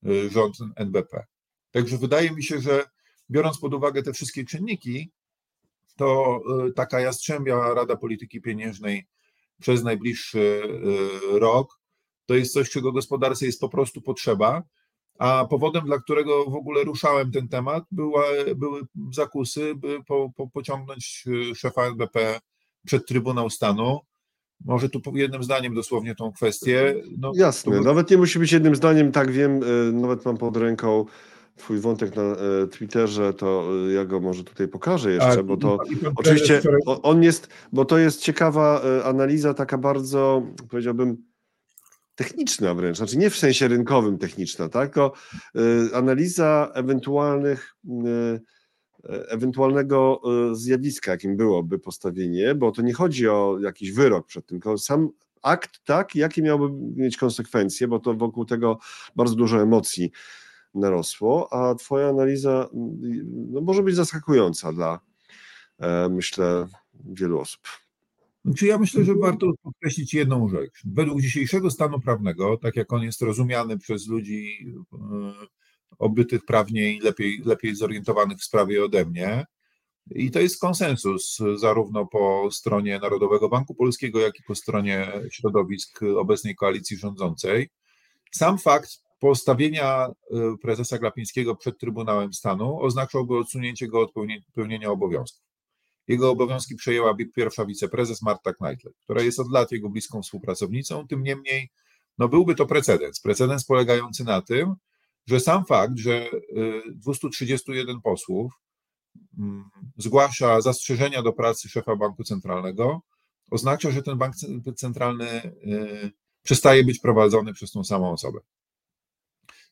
[0.07, 1.27] y, rząd NBP.
[1.71, 2.85] Także wydaje mi się, że
[3.31, 5.11] biorąc pod uwagę te wszystkie czynniki,
[5.97, 9.07] to y, taka jastrzębia Rada Polityki Pieniężnej
[9.61, 10.63] przez najbliższy
[11.35, 11.81] y, rok
[12.31, 14.63] to jest coś, czego gospodarce jest po prostu potrzeba.
[15.21, 18.23] A powodem, dla którego w ogóle ruszałem ten temat, była,
[18.57, 22.41] były zakusy, by po, po, pociągnąć y, szefa NBP
[22.87, 23.99] przed Trybunał Stanu.
[24.65, 26.95] Może tu jednym zdaniem dosłownie tą kwestię.
[27.19, 27.83] No, Jasne, to...
[27.83, 29.61] nawet nie musi być jednym zdaniem, tak wiem,
[30.01, 31.05] nawet mam pod ręką
[31.57, 35.79] twój wątek na e, Twitterze, to ja go może tutaj pokażę jeszcze, tak, bo to
[36.17, 41.30] oczywiście on jest, bo to jest ciekawa analiza, taka bardzo, powiedziałbym,
[42.21, 45.13] techniczna wręcz, znaczy nie w sensie rynkowym techniczna, tak, tylko
[45.95, 47.77] analiza ewentualnych
[49.29, 50.21] ewentualnego
[50.53, 55.09] zjawiska, jakim byłoby postawienie, bo to nie chodzi o jakiś wyrok przed tym, tylko sam
[55.43, 56.69] akt, tak, jakie miałby
[57.03, 58.79] mieć konsekwencje, bo to wokół tego
[59.17, 60.11] bardzo dużo emocji
[60.75, 62.69] narosło, a Twoja analiza
[63.51, 65.01] no, może być zaskakująca dla,
[65.79, 66.67] e, myślę,
[67.05, 67.61] wielu osób.
[68.57, 70.83] Czy ja myślę, że warto podkreślić jedną rzecz.
[70.85, 74.97] Według dzisiejszego stanu prawnego, tak jak on jest rozumiany przez ludzi e,
[75.99, 79.45] obytych prawnie i lepiej, lepiej zorientowanych w sprawie ode mnie,
[80.11, 86.01] i to jest konsensus zarówno po stronie Narodowego Banku Polskiego, jak i po stronie środowisk
[86.03, 87.69] obecnej koalicji rządzącej.
[88.33, 94.13] Sam fakt postawienia y, prezesa Glapińskiego przed Trybunałem Stanu oznaczałby odsunięcie go od
[94.55, 95.50] pełnienia obowiązków.
[96.11, 101.07] Jego obowiązki przejęłaby pierwsza wiceprezes Marta Kneitle, która jest od lat jego bliską współpracownicą.
[101.07, 101.71] Tym niemniej
[102.19, 103.21] no byłby to precedens.
[103.21, 104.75] Precedens polegający na tym,
[105.27, 106.31] że sam fakt, że
[106.95, 108.53] 231 y, posłów
[109.39, 109.65] mm,
[109.97, 113.01] zgłasza zastrzeżenia do pracy szefa banku centralnego,
[113.51, 114.35] oznacza, że ten bank
[114.77, 116.11] centralny y,
[116.43, 118.41] przestaje być prowadzony przez tą samą osobę.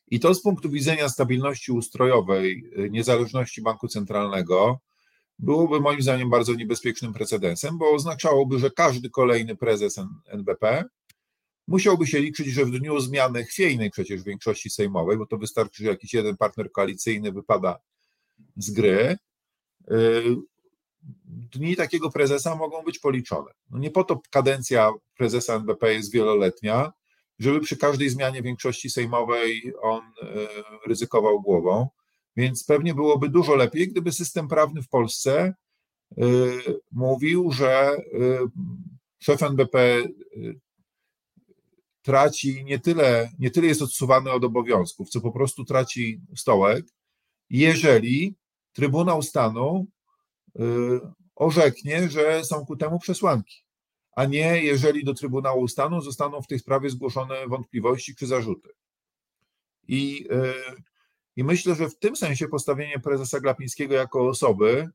[0.07, 4.79] I to z punktu widzenia stabilności ustrojowej, y, niezależności banku centralnego
[5.39, 10.85] byłoby moim zdaniem bardzo niebezpiecznym precedensem, bo oznaczałoby, że każdy kolejny prezes NBP
[11.67, 15.89] musiałby się liczyć, że w dniu zmiany chwiejnej przecież większości sejmowej, bo to wystarczy, że
[15.89, 17.79] jakiś jeden partner koalicyjny wypada
[18.57, 19.17] z gry,
[19.91, 20.35] y,
[21.25, 23.51] dni takiego prezesa mogą być policzone.
[23.69, 26.91] No nie po to kadencja prezesa NBP jest wieloletnia,
[27.39, 30.47] żeby przy każdej zmianie większości sejmowej on e,
[30.87, 31.89] ryzykował głową.
[32.39, 35.53] Więc pewnie byłoby dużo lepiej, gdyby system prawny w Polsce
[36.17, 36.25] e,
[36.91, 37.97] mówił, że e,
[39.19, 40.03] szef NBP
[42.01, 46.85] traci nie tyle, nie tyle jest odsuwany od obowiązków, co po prostu traci stołek,
[47.49, 48.35] jeżeli
[48.73, 49.87] Trybunał Stanu
[51.35, 53.63] orzeknie, że są ku temu przesłanki
[54.19, 58.69] a nie jeżeli do Trybunału Stanu zostaną w tej sprawie zgłoszone wątpliwości czy zarzuty.
[59.87, 60.27] I,
[61.39, 64.89] i myślę, że w tym sensie postawienie prezesa Glapińskiego jako osoby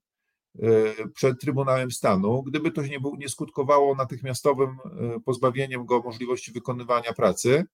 [0.62, 0.68] e,
[1.14, 7.64] przed Trybunałem Stanu, gdyby to nie, nie skutkowało natychmiastowym e, pozbawieniem go możliwości wykonywania pracy,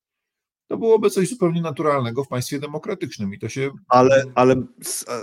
[0.69, 3.71] to byłoby coś zupełnie naturalnego w państwie demokratycznym i to się...
[3.89, 4.63] Ale, ale,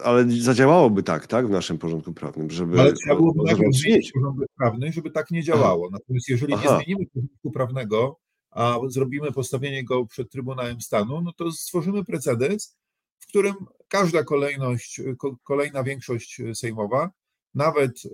[0.03, 2.81] ale zadziałałoby tak, tak, w naszym porządku prawnym, żeby...
[2.81, 5.89] Ale trzeba byłoby najpierw zmienić porządek prawny, żeby tak nie działało.
[5.91, 6.63] Natomiast jeżeli Aha.
[6.63, 8.19] nie zmienimy porządku prawnego,
[8.51, 12.77] a zrobimy postawienie go przed Trybunałem Stanu, no to stworzymy precedens,
[13.19, 13.55] w którym
[13.87, 15.01] każda kolejność,
[15.43, 17.11] kolejna większość sejmowa,
[17.55, 18.09] nawet y,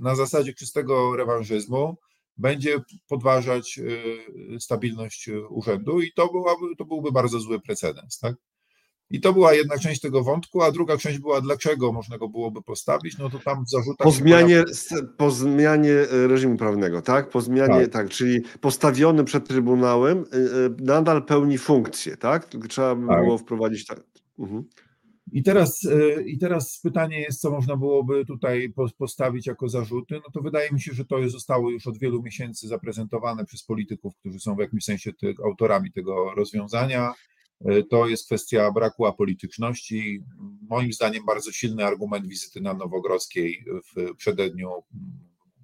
[0.00, 1.96] na zasadzie czystego rewanżyzmu,
[2.36, 2.76] będzie
[3.08, 8.18] podważać y, stabilność urzędu i to, byłaby, to byłby bardzo zły precedens.
[8.18, 8.34] Tak?
[9.10, 12.62] I to była jedna część tego wątku, a druga część była, dlaczego można go byłoby
[12.62, 14.04] postawić, no to tam w zarzutach...
[14.04, 14.64] Po zmianie,
[15.16, 17.30] po zmianie reżimu prawnego, tak?
[17.30, 17.92] Po zmianie, tak.
[17.92, 20.24] tak, czyli postawiony przed Trybunałem
[20.78, 22.48] nadal pełni funkcję, tak?
[22.68, 23.24] Trzeba by tak.
[23.24, 23.86] było wprowadzić...
[23.86, 24.02] Tak.
[24.38, 24.64] Mhm.
[25.32, 30.14] I teraz, e, I teraz pytanie jest, co można byłoby tutaj postawić jako zarzuty.
[30.14, 34.16] No to wydaje mi się, że to zostało już od wielu miesięcy zaprezentowane przez polityków,
[34.16, 37.14] którzy są w jakimś sensie ty, autorami tego rozwiązania.
[37.64, 40.24] E, to jest kwestia braku apolityczności.
[40.68, 43.64] Moim zdaniem bardzo silny argument wizyty na Nowogrodzkiej
[43.94, 44.68] w przededniu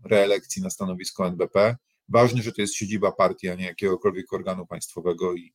[0.05, 1.77] reelekcji na stanowisko NBP.
[2.09, 5.53] Ważne, że to jest siedziba partii, a nie jakiegokolwiek organu państwowego i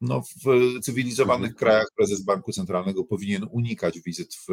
[0.00, 1.58] no, w cywilizowanych mhm.
[1.58, 4.48] krajach prezes banku centralnego powinien unikać wizyt w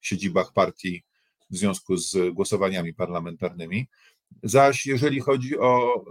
[0.00, 1.04] siedzibach partii
[1.50, 3.88] w związku z głosowaniami parlamentarnymi.
[4.42, 6.04] Zaś jeżeli chodzi o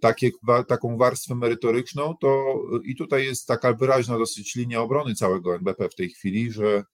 [0.00, 0.30] takie,
[0.68, 5.94] taką warstwę merytoryczną, to i tutaj jest taka wyraźna dosyć linia obrony całego NBP w
[5.94, 6.84] tej chwili, że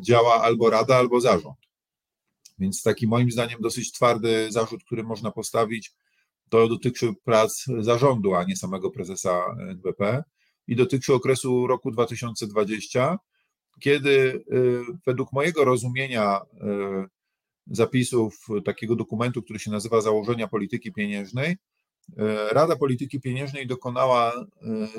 [0.00, 1.58] działa albo rada, albo zarząd.
[2.58, 5.92] Więc taki moim zdaniem dosyć twardy zarzut, który można postawić,
[6.50, 10.24] to dotyczy prac zarządu, a nie samego prezesa NBP
[10.66, 13.18] i dotyczy okresu roku 2020,
[13.80, 17.06] kiedy y, według mojego rozumienia y,
[17.66, 21.56] zapisów takiego dokumentu, który się nazywa Założenia Polityki Pieniężnej, y,
[22.50, 24.32] Rada Polityki Pieniężnej dokonała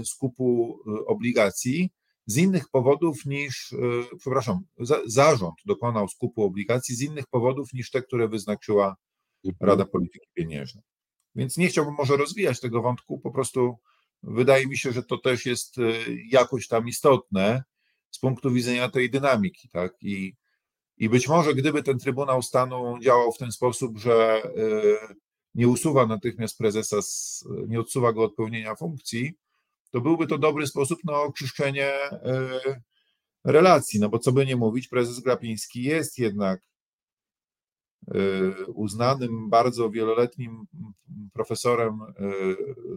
[0.04, 1.90] skupu obligacji
[2.26, 3.76] z innych powodów niż,
[4.20, 4.60] przepraszam,
[5.06, 8.96] zarząd dokonał skupu obligacji z innych powodów niż te, które wyznaczyła
[9.46, 9.70] mhm.
[9.70, 10.84] Rada Polityki Pieniężnej.
[11.36, 13.78] Więc nie chciałbym może rozwijać tego wątku, po prostu
[14.24, 15.82] wydaje mi się, że to też jest e,
[16.30, 17.64] jakoś tam istotne
[18.12, 19.94] z punktu widzenia tej dynamiki, tak?
[20.02, 20.36] I,
[20.98, 25.16] i być może gdyby ten Trybunał Stanu działał w ten sposób, że e,
[25.56, 26.98] nie usuwa natychmiast prezesa,
[27.68, 29.34] nie odsuwa go od pełnienia funkcji,
[29.92, 32.50] to byłby to dobry sposób na oczyszczenie e,
[33.44, 36.62] relacji, no bo co by nie mówić, prezes Glapiński jest jednak
[38.68, 40.66] uznanym bardzo wieloletnim
[41.34, 42.00] profesorem,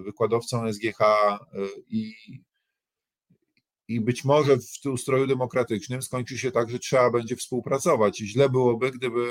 [0.05, 0.99] wykładowcą SGH
[1.89, 2.15] i,
[3.89, 8.21] i być może w ustroju demokratycznym skończy się tak, że trzeba będzie współpracować.
[8.21, 9.31] I źle byłoby, gdyby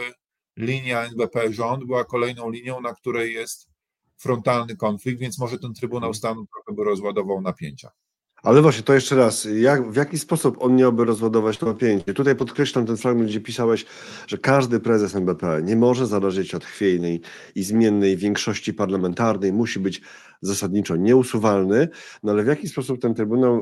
[0.57, 3.69] linia NBP rząd była kolejną linią, na której jest
[4.17, 7.91] frontalny konflikt, więc może ten Trybunał Stanu trochę by rozładował napięcia.
[8.43, 12.13] Ale właśnie, to jeszcze raz, jak, w jaki sposób on miałby rozładować to napięcie?
[12.13, 13.85] Tutaj podkreślam ten fragment, gdzie pisałeś,
[14.27, 17.21] że każdy prezes NBP nie może zależeć od chwiejnej
[17.55, 20.01] i zmiennej większości parlamentarnej, musi być
[20.41, 21.87] zasadniczo nieusuwalny,
[22.23, 23.61] no ale w jaki sposób ten Trybunał e,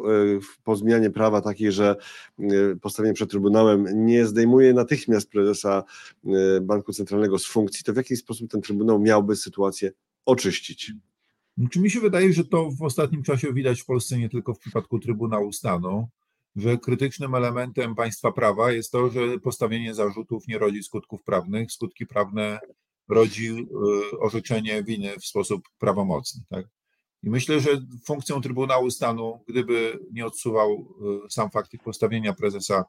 [0.64, 1.96] po zmianie prawa takiej, że
[2.40, 2.44] e,
[2.82, 5.84] postawienie przed Trybunałem nie zdejmuje natychmiast prezesa
[6.26, 9.92] e, Banku Centralnego z funkcji, to w jaki sposób ten Trybunał miałby sytuację
[10.26, 10.94] oczyścić?
[11.72, 14.60] Czy mi się wydaje, że to w ostatnim czasie widać w Polsce nie tylko w
[14.60, 16.08] przypadku Trybunału Stanu,
[16.56, 22.06] że krytycznym elementem państwa prawa jest to, że postawienie zarzutów nie rodzi skutków prawnych, skutki
[22.06, 22.60] prawne
[23.10, 23.50] rodzi
[24.14, 26.42] y, orzeczenie winy w sposób prawomocny.
[26.50, 26.66] Tak?
[27.24, 27.70] I myślę, że
[28.06, 30.88] funkcją Trybunału Stanu, gdyby nie odsuwał
[31.26, 32.86] y, sam fakt postawienia prezesa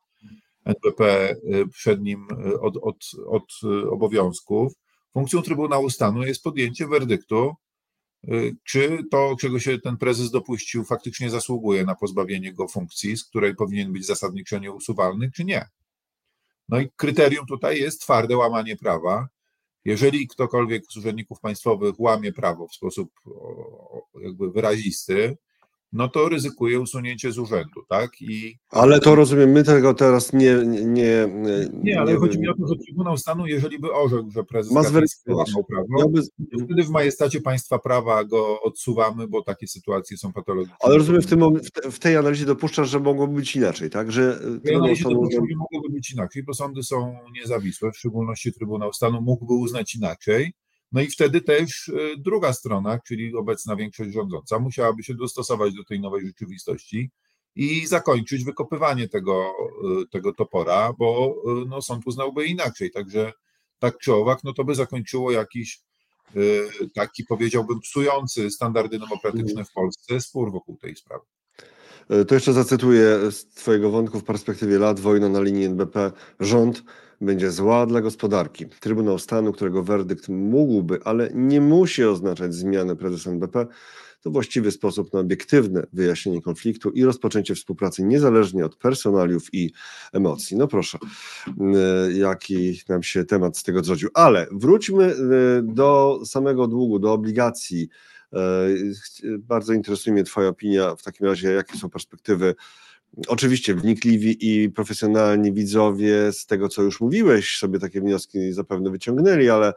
[0.64, 2.27] NBP y, przed nim
[2.61, 2.96] od, od,
[3.27, 3.53] od
[3.90, 4.72] obowiązków,
[5.12, 7.55] funkcją Trybunału Stanu jest podjęcie werdyktu
[8.65, 13.55] czy to, czego się ten prezes dopuścił, faktycznie zasługuje na pozbawienie go funkcji, z której
[13.55, 15.69] powinien być zasadniczo nieusuwalny, czy nie.
[16.69, 19.29] No i kryterium tutaj jest twarde łamanie prawa.
[19.85, 23.11] Jeżeli ktokolwiek z urzędników państwowych łamie prawo w sposób
[24.23, 25.37] jakby wyrazisty,
[25.93, 28.11] no to ryzykuje usunięcie z urzędu, tak?
[28.21, 28.57] I...
[28.71, 30.55] Ale to rozumiem, my tego teraz nie...
[30.67, 31.29] Nie, nie,
[31.83, 34.73] nie ale nie chodzi mi o to, że Trybunał Stanu, jeżeli by orzekł, że prezes
[34.73, 36.23] ma prawo, Miałby...
[36.65, 40.77] wtedy w majestacie państwa prawa go odsuwamy, bo takie sytuacje są patologiczne.
[40.81, 41.41] Ale rozumiem, w, tym,
[41.91, 44.13] w tej analizie dopuszczasz, że mogłoby być inaczej, tak?
[44.13, 48.53] Że w tej analizie dopuszczam, że mogłoby być inaczej, bo sądy są niezawisłe, w szczególności
[48.53, 50.53] Trybunał Stanu mógłby uznać inaczej,
[50.93, 55.85] no i wtedy też e, druga strona, czyli obecna większość rządząca, musiałaby się dostosować do
[55.85, 57.11] tej nowej rzeczywistości
[57.57, 59.53] i zakończyć wykopywanie tego,
[60.03, 62.91] e, tego topora, bo e, no, sąd uznałby inaczej.
[62.91, 63.33] Także
[63.79, 65.81] tak czy owak, no to by zakończyło jakiś
[66.95, 71.25] taki, powiedziałbym, psujący standardy demokratyczne w Polsce spór wokół tej sprawy.
[72.29, 76.13] To jeszcze zacytuję z Twojego wątku w perspektywie lat wojna na linii NBP.
[76.41, 76.83] Rząd
[77.23, 78.67] będzie zła dla gospodarki.
[78.67, 83.67] Trybunał Stanu, którego werdykt mógłby, ale nie musi oznaczać zmiany prezesa NBP,
[84.21, 89.73] to właściwy sposób na obiektywne wyjaśnienie konfliktu i rozpoczęcie współpracy niezależnie od personaliów i
[90.13, 90.57] emocji.
[90.57, 90.99] No proszę,
[92.09, 94.09] y, jaki nam się temat z tego zrodził.
[94.15, 95.15] Ale wróćmy y,
[95.63, 97.89] do samego długu, do obligacji.
[99.25, 102.55] Y, bardzo interesuje mnie Twoja opinia w takim razie, jakie są perspektywy
[103.29, 109.48] Oczywiście wnikliwi i profesjonalni widzowie z tego, co już mówiłeś, sobie takie wnioski zapewne wyciągnęli,
[109.51, 109.72] ale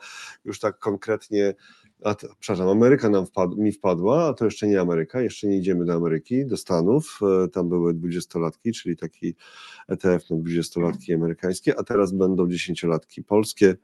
[0.45, 1.53] już tak konkretnie,
[2.03, 5.57] a to, przepraszam, Ameryka nam wpad, mi wpadła, a to jeszcze nie Ameryka, jeszcze nie
[5.57, 9.35] idziemy do Ameryki, do Stanów, e, tam były dwudziestolatki, czyli taki
[9.87, 13.75] ETF na dwudziestolatki amerykańskie, a teraz będą dziesięciolatki polskie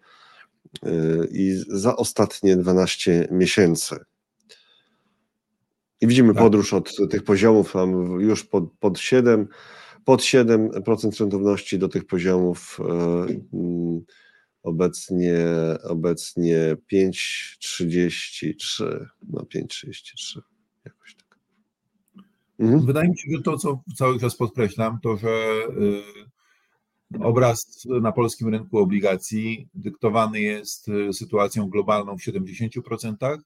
[0.83, 0.91] e,
[1.31, 3.95] i za ostatnie 12 miesięcy
[6.01, 6.43] i widzimy tak.
[6.43, 9.47] podróż od tych poziomów tam już pod, pod 7,
[10.05, 12.83] pod 7% rentowności do tych poziomów e,
[13.53, 14.01] mm,
[14.63, 15.37] obecnie,
[15.83, 20.39] obecnie 5,33, no 5,33
[20.85, 21.37] jakoś tak.
[22.59, 22.85] Mhm.
[22.85, 26.01] Wydaje mi się, że to, co cały czas podkreślam, to, że y,
[27.19, 33.37] Obraz na polskim rynku obligacji dyktowany jest sytuacją globalną w 70%,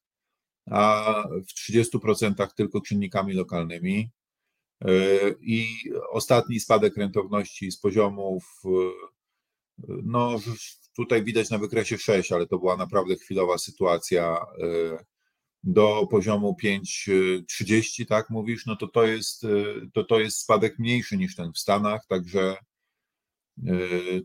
[0.72, 1.14] a
[1.48, 4.10] w 30% tylko czynnikami lokalnymi.
[5.42, 5.68] I
[6.12, 8.62] ostatni spadek rentowności z poziomów,
[9.88, 10.40] no
[10.96, 14.46] tutaj widać na wykresie 6, ale to była naprawdę chwilowa sytuacja
[15.64, 19.46] do poziomu 5,30, tak mówisz, no to to jest,
[19.94, 22.58] to to jest spadek mniejszy niż ten w Stanach, także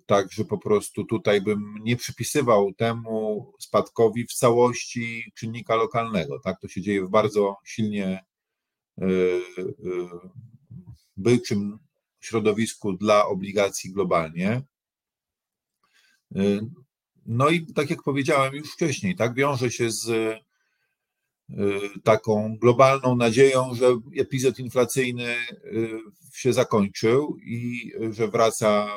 [0.06, 6.40] Także po prostu tutaj bym nie przypisywał temu spadkowi w całości czynnika lokalnego.
[6.40, 8.24] Tak, to się dzieje w bardzo silnie
[11.16, 11.78] byczym
[12.20, 14.62] środowisku dla obligacji globalnie.
[17.26, 20.36] No i tak jak powiedziałem już wcześniej, tak wiąże się z
[22.04, 25.34] taką globalną nadzieją, że epizod inflacyjny
[26.34, 28.88] się zakończył i że wraca,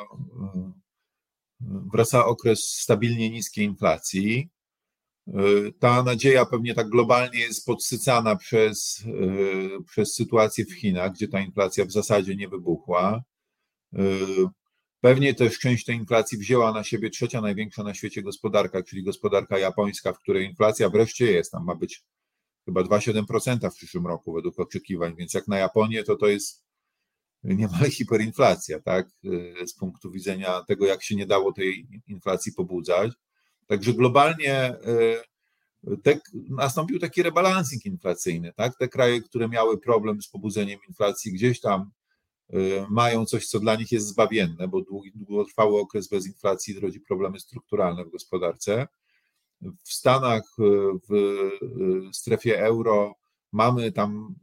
[1.92, 4.48] wraca okres stabilnie niskiej inflacji.
[5.78, 9.04] Ta nadzieja pewnie tak globalnie jest podsycana przez,
[9.86, 13.22] przez sytuację w Chinach, gdzie ta inflacja w zasadzie nie wybuchła.
[15.00, 19.58] Pewnie też część tej inflacji wzięła na siebie trzecia największa na świecie gospodarka, czyli gospodarka
[19.58, 21.52] japońska, w której inflacja wreszcie jest.
[21.52, 22.02] Tam ma być
[22.64, 26.64] chyba 2,7% w przyszłym roku według oczekiwań, więc jak na Japonię, to to jest
[27.44, 29.08] niemal hiperinflacja, tak,
[29.66, 33.12] z punktu widzenia tego, jak się nie dało tej inflacji pobudzać.
[33.66, 34.76] Także globalnie e,
[36.02, 41.60] te, nastąpił taki rebalancing inflacyjny, tak, te kraje, które miały problem z pobudzeniem inflacji, gdzieś
[41.60, 41.90] tam
[42.50, 42.56] e,
[42.90, 44.82] mają coś, co dla nich jest zbawienne, bo
[45.14, 48.86] długotrwały okres bez inflacji rodzi problemy strukturalne w gospodarce.
[49.62, 50.64] W Stanach, e,
[51.08, 53.14] w strefie euro
[53.52, 54.34] mamy tam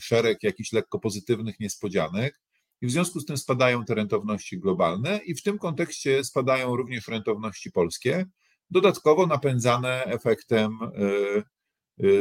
[0.00, 2.40] szereg jakichś lekko pozytywnych niespodzianek
[2.80, 7.08] i w związku z tym spadają te rentowności globalne i w tym kontekście spadają również
[7.08, 8.26] rentowności polskie,
[8.70, 12.12] dodatkowo napędzane efektem, e, e,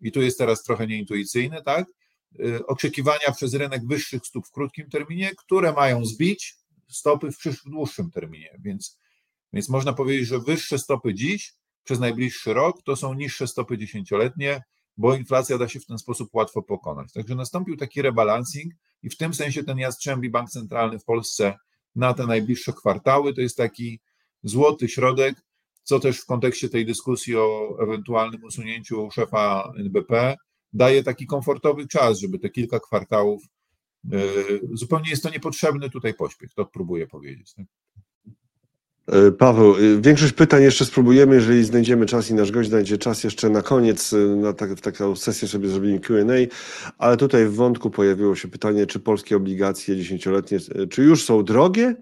[0.00, 1.86] i tu jest teraz trochę nieintuicyjne, tak?
[2.66, 6.56] Oczekiwania przez rynek wyższych stóp w krótkim terminie, które mają zbić
[6.88, 8.58] stopy w dłuższym terminie.
[8.58, 8.99] Więc,
[9.52, 14.62] więc można powiedzieć, że wyższe stopy dziś przez najbliższy rok to są niższe stopy dziesięcioletnie,
[14.96, 17.12] bo inflacja da się w ten sposób łatwo pokonać.
[17.12, 21.54] Także nastąpił taki rebalancing i w tym sensie ten Jastrzębi Bank Centralny w Polsce
[21.94, 24.00] na te najbliższe kwartały to jest taki
[24.42, 25.42] złoty środek,
[25.82, 30.36] co też w kontekście tej dyskusji o ewentualnym usunięciu szefa NBP
[30.72, 33.42] daje taki komfortowy czas, żeby te kilka kwartałów,
[34.04, 37.54] yy, zupełnie jest to niepotrzebny tutaj pośpiech, to próbuję powiedzieć.
[39.10, 43.24] E, Paweł, e, większość pytań jeszcze spróbujemy, jeżeli znajdziemy czas i nasz gość znajdzie czas
[43.24, 46.34] jeszcze na koniec, e, na tak, taką sesję sobie zrobimy Q&A,
[46.98, 50.58] ale tutaj w wątku pojawiło się pytanie, czy polskie obligacje dziesięcioletnie,
[50.90, 51.94] czy już są drogie?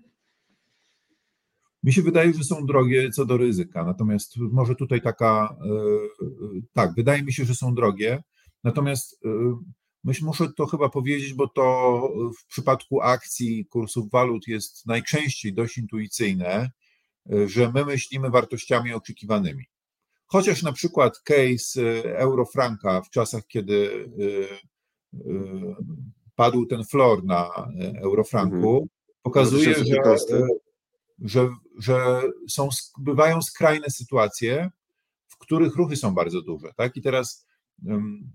[1.82, 5.56] Mi się wydaje, że są drogie co do ryzyka, natomiast może tutaj taka,
[6.72, 8.22] tak, wydaje mi się, że są drogie,
[8.64, 9.20] natomiast
[10.04, 12.00] myślę, muszę to chyba powiedzieć, bo to
[12.40, 16.70] w przypadku akcji kursów walut jest najczęściej dość intuicyjne,
[17.46, 19.64] że my myślimy wartościami oczekiwanymi.
[20.26, 24.54] Chociaż na przykład case e, eurofranka w czasach, kiedy e,
[25.14, 25.74] e,
[26.34, 27.68] padł ten floor na
[28.02, 28.88] eurofranku, mhm.
[29.22, 30.18] pokazuje, że,
[31.18, 34.70] że, że są, bywają skrajne sytuacje,
[35.26, 36.72] w których ruchy są bardzo duże.
[36.76, 36.96] Tak?
[36.96, 37.46] I teraz
[37.86, 38.32] um,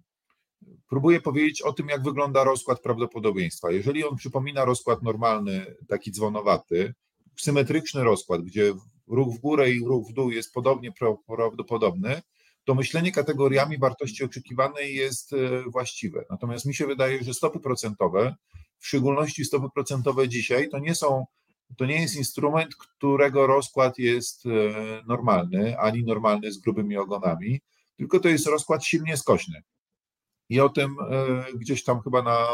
[0.89, 3.71] próbuję powiedzieć o tym, jak wygląda rozkład prawdopodobieństwa.
[3.71, 6.93] Jeżeli on przypomina rozkład normalny, taki dzwonowaty,
[7.37, 8.73] symetryczny rozkład, gdzie
[9.07, 10.93] ruch w górę i ruch w dół jest podobnie
[11.27, 12.21] prawdopodobny,
[12.65, 16.25] to myślenie kategoriami wartości oczekiwanej jest e, właściwe.
[16.29, 18.35] Natomiast mi się wydaje, że stopy procentowe,
[18.79, 21.25] w szczególności stopy procentowe dzisiaj, to nie są,
[21.77, 24.49] to nie jest instrument, którego rozkład jest e,
[25.07, 27.61] normalny, ani normalny z grubymi ogonami,
[27.97, 29.63] tylko to jest rozkład silnie skośny.
[30.49, 32.47] I o tym e, gdzieś tam chyba na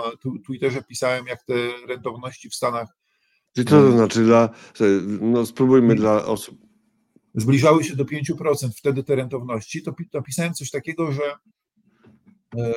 [0.46, 1.54] Twitterze pisałem, jak te
[1.88, 2.99] rentowności w Stanach
[3.66, 4.50] Czyli co to znaczy dla,
[5.22, 6.58] no spróbujmy dla osób.
[7.36, 11.24] Zbliżały się do 5% wtedy te rentowności, to, to pisałem coś takiego, że
[12.58, 12.74] e,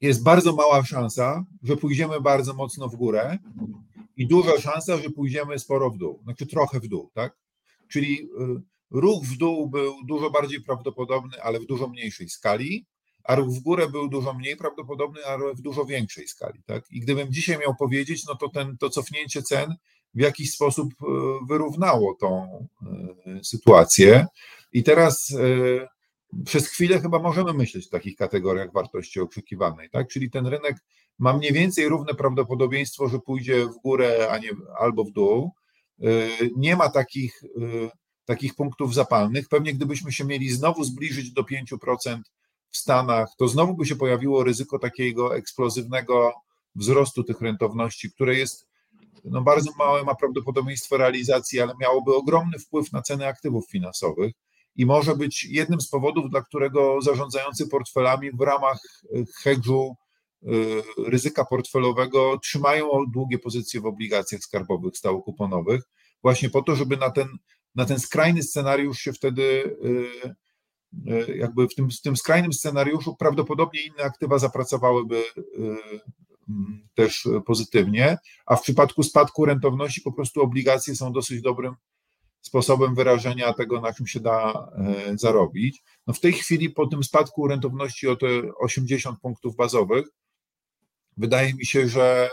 [0.00, 3.38] jest bardzo mała szansa, że pójdziemy bardzo mocno w górę
[4.16, 7.36] i duża szansa, że pójdziemy sporo w dół, znaczy trochę w dół, tak?
[7.88, 8.60] Czyli e,
[8.90, 12.86] ruch w dół był dużo bardziej prawdopodobny, ale w dużo mniejszej skali,
[13.28, 16.62] a ruch w górę był dużo mniej prawdopodobny, ale w dużo większej skali.
[16.66, 16.84] Tak?
[16.90, 19.74] I gdybym dzisiaj miał powiedzieć, no to ten, to cofnięcie cen
[20.14, 21.06] w jakiś sposób e,
[21.48, 22.48] wyrównało tą
[23.26, 24.26] e, sytuację.
[24.72, 30.08] I teraz e, przez chwilę chyba możemy myśleć w takich kategoriach wartości oczekiwanej, tak?
[30.08, 30.76] Czyli ten rynek
[31.18, 35.50] ma mniej więcej równe prawdopodobieństwo, że pójdzie w górę, a nie albo w dół.
[36.56, 37.42] Nie ma takich,
[38.24, 39.48] takich punktów zapalnych.
[39.48, 42.20] Pewnie gdybyśmy się mieli znowu zbliżyć do 5%
[42.70, 46.32] w Stanach, to znowu by się pojawiło ryzyko takiego eksplozywnego
[46.74, 48.68] wzrostu tych rentowności, które jest
[49.24, 54.32] no bardzo małe, ma prawdopodobieństwo realizacji, ale miałoby ogromny wpływ na ceny aktywów finansowych
[54.76, 58.78] i może być jednym z powodów, dla którego zarządzający portfelami w ramach
[59.42, 59.94] hedżu
[61.06, 65.82] ryzyka portfelowego trzymają długie pozycje w obligacjach skarbowych stałokuponowych,
[66.22, 67.28] właśnie po to, żeby na ten,
[67.74, 69.76] na ten skrajny scenariusz się wtedy
[71.36, 75.22] jakby w tym, w tym skrajnym scenariuszu prawdopodobnie inne aktywa zapracowałyby
[76.94, 81.74] też pozytywnie, a w przypadku spadku rentowności po prostu obligacje są dosyć dobrym
[82.40, 84.68] sposobem wyrażenia tego, na czym się da
[85.14, 85.82] zarobić.
[86.06, 88.26] No w tej chwili po tym spadku rentowności o te
[88.56, 90.06] 80 punktów bazowych,
[91.16, 92.30] wydaje mi się, że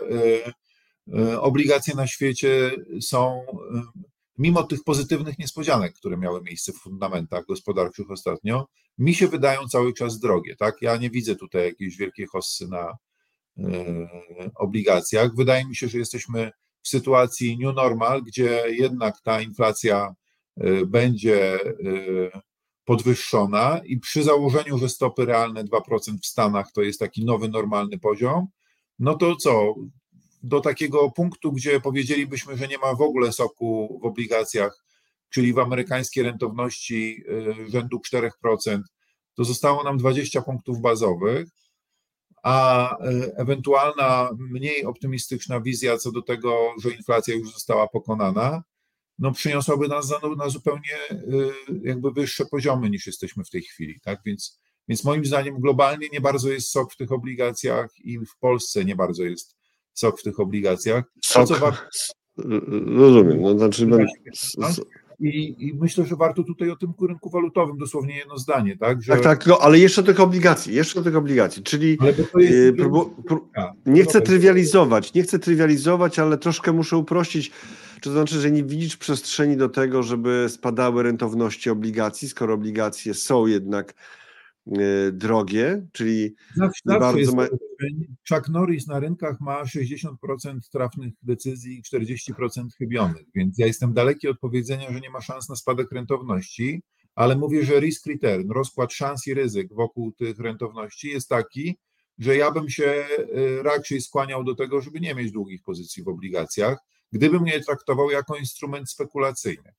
[1.39, 3.45] obligacje na świecie są,
[4.37, 8.67] mimo tych pozytywnych niespodzianek, które miały miejsce w fundamentach gospodarczych ostatnio,
[8.97, 10.55] mi się wydają cały czas drogie.
[10.55, 10.75] Tak?
[10.81, 12.97] Ja nie widzę tutaj jakiejś wielkiej hossy na
[14.55, 15.35] obligacjach.
[15.35, 20.15] Wydaje mi się, że jesteśmy w sytuacji new normal, gdzie jednak ta inflacja
[20.87, 21.59] będzie
[22.85, 27.99] podwyższona i przy założeniu, że stopy realne 2% w Stanach to jest taki nowy normalny
[27.99, 28.47] poziom,
[28.99, 29.75] no to co?
[30.47, 34.85] Do takiego punktu, gdzie powiedzielibyśmy, że nie ma w ogóle soku w obligacjach,
[35.29, 37.23] czyli w amerykańskiej rentowności
[37.67, 38.29] rzędu 4%,
[39.35, 41.47] to zostało nam 20 punktów bazowych,
[42.43, 42.97] a
[43.37, 48.63] ewentualna mniej optymistyczna wizja co do tego, że inflacja już została pokonana,
[49.19, 50.97] no przyniosłaby nas na zupełnie
[51.83, 54.19] jakby wyższe poziomy niż jesteśmy w tej chwili, tak?
[54.25, 58.85] Więc, więc moim zdaniem globalnie nie bardzo jest sok w tych obligacjach i w Polsce
[58.85, 59.55] nie bardzo jest
[59.95, 61.03] sok w tych obligacjach.
[61.23, 61.73] Sok, war...
[62.97, 63.87] rozumiem, no znaczy...
[65.19, 69.01] I, I, myślę, że warto tutaj o tym rynku walutowym dosłownie jedno zdanie, tak?
[69.01, 69.13] Że...
[69.13, 71.97] Tak, tak, no, ale jeszcze tych obligacji, jeszcze tych obligacji, czyli
[72.37, 72.77] jest...
[72.77, 73.51] próbu, prób,
[73.85, 77.51] nie chcę trywializować, nie chcę trywializować, ale troszkę muszę uprościć,
[77.95, 83.13] czy to znaczy, że nie widzisz przestrzeni do tego, żeby spadały rentowności obligacji, skoro obligacje
[83.13, 83.93] są jednak
[85.11, 87.47] drogie, czyli zawsze, bardzo ma...
[88.29, 90.09] Chuck Norris na rynkach ma 60%
[90.71, 95.49] trafnych decyzji i 40% chybionych, więc ja jestem daleki od powiedzenia, że nie ma szans
[95.49, 96.83] na spadek rentowności,
[97.15, 101.77] ale mówię, że risk return, rozkład szans i ryzyk wokół tych rentowności jest taki,
[102.19, 103.05] że ja bym się
[103.61, 106.77] raczej skłaniał do tego, żeby nie mieć długich pozycji w obligacjach,
[107.11, 109.73] gdybym je traktował jako instrument spekulacyjny.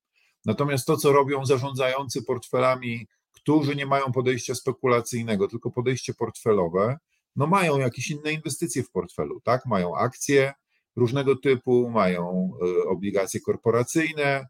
[0.44, 3.06] Natomiast to, co robią zarządzający portfelami
[3.46, 6.98] którzy nie mają podejścia spekulacyjnego, tylko podejście portfelowe,
[7.36, 9.66] no mają jakieś inne inwestycje w portfelu, tak?
[9.66, 10.52] Mają akcje
[10.96, 12.52] różnego typu, mają
[12.88, 14.46] obligacje korporacyjne,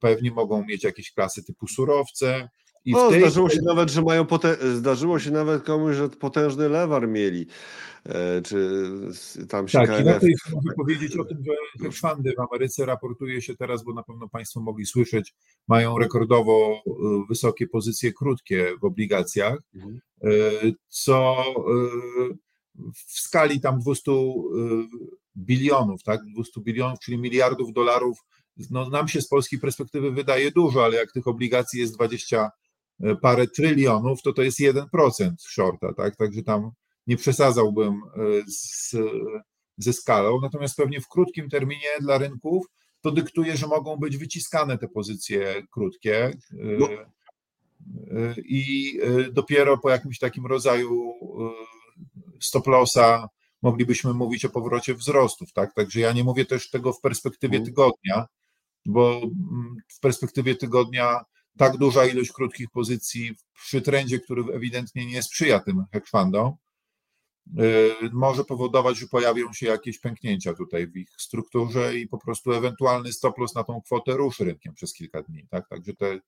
[0.00, 2.48] pewnie mogą mieć jakieś klasy typu surowce.
[2.84, 3.20] I no, tej...
[3.20, 4.76] zdarzyło się nawet, że mają pote...
[4.76, 7.46] zdarzyło się nawet komuś, że potężny lewar mieli.
[8.06, 8.88] E, czy
[9.48, 10.00] tam się Tak, KNF...
[10.00, 13.94] i warto jest powiedzieć o tym, że hedge fundy w Ameryce raportuje się teraz, bo
[13.94, 15.34] na pewno Państwo mogli słyszeć,
[15.68, 16.90] mają rekordowo e,
[17.28, 20.00] wysokie pozycje krótkie w obligacjach, mhm.
[20.24, 20.30] E,
[20.88, 21.36] co
[22.94, 24.12] w skali tam 200
[25.36, 28.18] bilionów, tak, 200 bilionów, czyli miliardów dolarów,
[28.70, 32.50] no nam się z polskiej perspektywy wydaje dużo, ale jak tych obligacji jest 20
[33.22, 36.70] parę trylionów, to to jest 1% shorta, tak, także tam
[37.06, 38.96] nie przesadzałbym e, z,
[39.76, 42.66] ze skalą, natomiast pewnie w krótkim terminie dla rynków
[43.00, 46.24] to dyktuje, że mogą być wyciskane te pozycje krótkie.
[46.26, 46.88] E, no.
[46.90, 48.98] E, I
[49.32, 51.14] dopiero po jakimś takim rodzaju
[52.40, 53.28] stop lossa
[53.62, 55.74] moglibyśmy mówić o powrocie wzrostów, tak?
[55.74, 57.64] Także ja nie mówię też tego w perspektywie mhm.
[57.66, 58.26] tygodnia,
[58.86, 61.24] bo mm, w perspektywie tygodnia
[61.58, 63.34] tak duża ilość krótkich pozycji
[63.64, 66.56] przy trendzie, który ewidentnie nie sprzyja tym hedge fundom,
[67.58, 72.52] Y, może powodować, że pojawią się jakieś pęknięcia tutaj w ich strukturze i po prostu
[72.52, 75.46] ewentualny stop loss na tą kwotę ruszy rynkiem przez kilka dni.
[75.50, 75.68] Tak?
[75.68, 76.20] Także te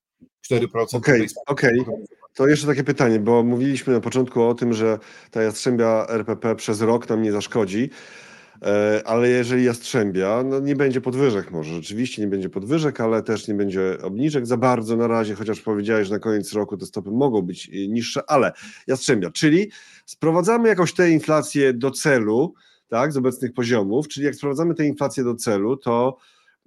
[0.51, 0.97] 4%.
[0.97, 2.05] Okej, okay, okay.
[2.33, 4.99] To jeszcze takie pytanie, bo mówiliśmy na początku o tym, że
[5.31, 7.89] ta jastrzębia RPP przez rok nam nie zaszkodzi.
[8.61, 13.47] E, ale jeżeli Jastrzębia, no nie będzie podwyżek może, rzeczywiście nie będzie podwyżek, ale też
[13.47, 14.47] nie będzie obniżek.
[14.47, 17.87] Za bardzo na razie, chociaż powiedziałeś, że na koniec roku te stopy mogą być e,
[17.87, 18.51] niższe, ale
[18.87, 19.71] Jastrzębia, czyli
[20.05, 22.53] sprowadzamy jakoś tę inflację do celu,
[22.87, 26.17] tak, z obecnych poziomów, czyli jak sprowadzamy tę inflację do celu, to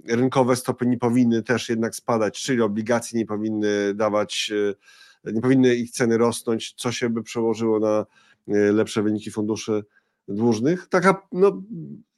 [0.08, 4.52] rynkowe stopy nie powinny też jednak spadać, czyli obligacje nie powinny dawać
[5.24, 8.06] nie powinny ich ceny rosnąć, co się by przełożyło na
[8.72, 9.84] lepsze wyniki funduszy
[10.34, 10.88] dłużnych?
[10.88, 11.62] Taka, no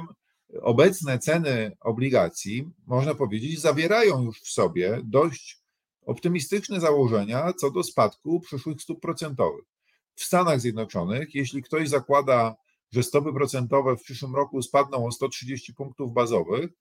[0.62, 5.64] obecne ceny obligacji, można powiedzieć, zawierają już w sobie dość
[6.06, 9.66] optymistyczne założenia co do spadku przyszłych stóp procentowych.
[10.16, 12.56] W Stanach Zjednoczonych, jeśli ktoś zakłada,
[12.92, 16.72] że stopy procentowe w przyszłym roku spadną o 130 punktów bazowych,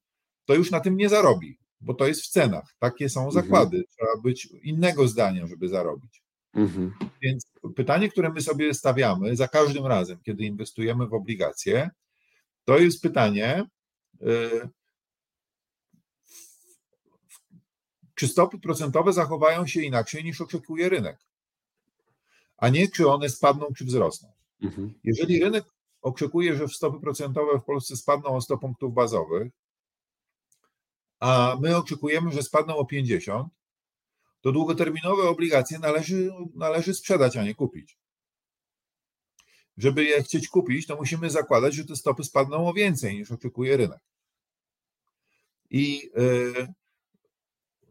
[0.45, 2.75] to już na tym nie zarobi, bo to jest w cenach.
[2.79, 3.43] Takie są mhm.
[3.43, 3.77] zakłady.
[3.77, 3.85] Mhm.
[3.89, 6.23] Trzeba być innego zdania, żeby zarobić.
[6.53, 6.93] Mhm.
[7.21, 11.89] Więc pytanie, które my sobie stawiamy za każdym razem, kiedy inwestujemy w obligacje,
[12.65, 13.63] to jest pytanie,
[14.21, 14.69] y,
[18.15, 21.17] czy stopy procentowe zachowają się inaczej niż oczekuje rynek,
[22.57, 24.29] a nie czy one spadną czy wzrosną.
[24.61, 24.93] Mhm.
[25.03, 25.65] Jeżeli rynek
[26.01, 29.51] oczekuje, że stopy procentowe w Polsce spadną o 100 punktów bazowych,
[31.23, 33.53] a my oczekujemy, że spadną o 50,
[34.41, 37.97] to długoterminowe obligacje należy, należy sprzedać, a nie kupić.
[39.77, 43.77] Żeby je chcieć kupić, to musimy zakładać, że te stopy spadną o więcej niż oczekuje
[43.77, 43.99] rynek.
[45.69, 46.73] I y,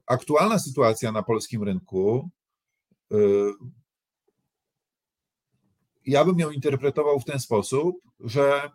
[0.06, 2.30] aktualna sytuacja na polskim rynku,
[3.12, 3.16] y,
[6.06, 8.70] ja bym ją interpretował w ten sposób, że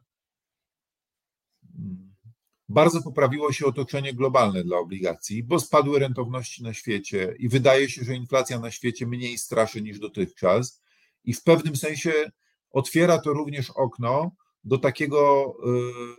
[2.70, 8.04] bardzo poprawiło się otoczenie globalne dla obligacji, bo spadły rentowności na świecie i wydaje się,
[8.04, 10.82] że inflacja na świecie mniej straszy niż dotychczas.
[11.24, 12.32] I w pewnym sensie
[12.72, 14.32] otwiera to również okno
[14.64, 15.54] do takiego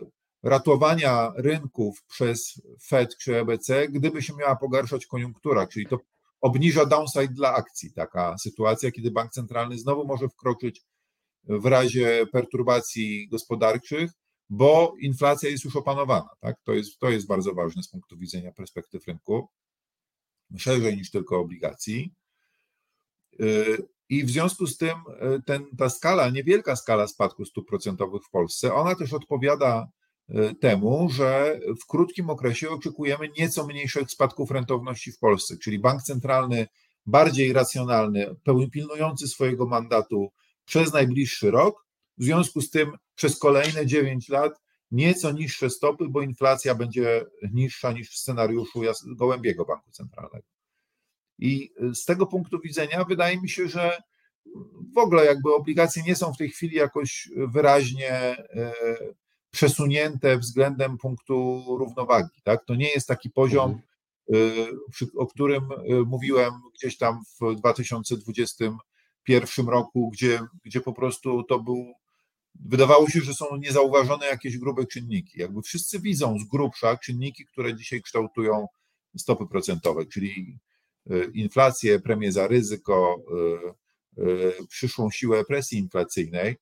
[0.01, 0.05] y,
[0.43, 5.99] ratowania rynków przez Fed czy EBC, gdyby się miała pogarszać koniunktura, czyli to
[6.41, 7.93] obniża downside dla akcji.
[7.93, 10.81] Taka sytuacja, kiedy bank centralny znowu może wkroczyć
[11.43, 14.11] w razie perturbacji gospodarczych
[14.49, 16.29] bo inflacja jest już opanowana.
[16.39, 16.55] Tak?
[16.63, 19.49] To, jest, to jest bardzo ważne z punktu widzenia perspektyw rynku,
[20.57, 22.13] szerzej niż tylko obligacji.
[23.41, 24.97] Y, I w związku z tym
[25.37, 29.87] y, ten, ta skala, niewielka skala spadku stóp procentowych w Polsce, ona też odpowiada
[30.29, 36.03] y, temu, że w krótkim okresie oczekujemy nieco mniejszych spadków rentowności w Polsce, czyli bank
[36.03, 36.67] centralny
[37.05, 38.35] bardziej racjonalny,
[38.71, 40.31] pilnujący swojego mandatu
[40.65, 41.85] przez najbliższy rok,
[42.17, 44.61] w związku z tym przez kolejne 9 lat
[44.91, 50.47] nieco niższe stopy, bo inflacja będzie niższa niż w scenariuszu Gołębiego Banku Centralnego.
[51.39, 54.01] I z tego punktu widzenia wydaje mi się, że
[54.95, 58.73] w ogóle jakby obligacje nie są w tej chwili jakoś wyraźnie e,
[59.51, 62.41] przesunięte względem punktu równowagi.
[62.43, 62.65] Tak?
[62.65, 63.81] To nie jest taki poziom,
[64.33, 64.35] e,
[65.17, 71.93] o którym e, mówiłem gdzieś tam w 2021 roku, gdzie, gdzie po prostu to był
[72.59, 75.39] wydawało się, że są niezauważone jakieś grube czynniki.
[75.39, 78.67] Jakby wszyscy widzą z grubsza czynniki, które dzisiaj kształtują
[79.17, 80.59] stopy procentowe, czyli
[81.09, 83.15] e, inflację, premię za ryzyko,
[84.17, 86.55] e, e, przyszłą siłę presji inflacyjnej.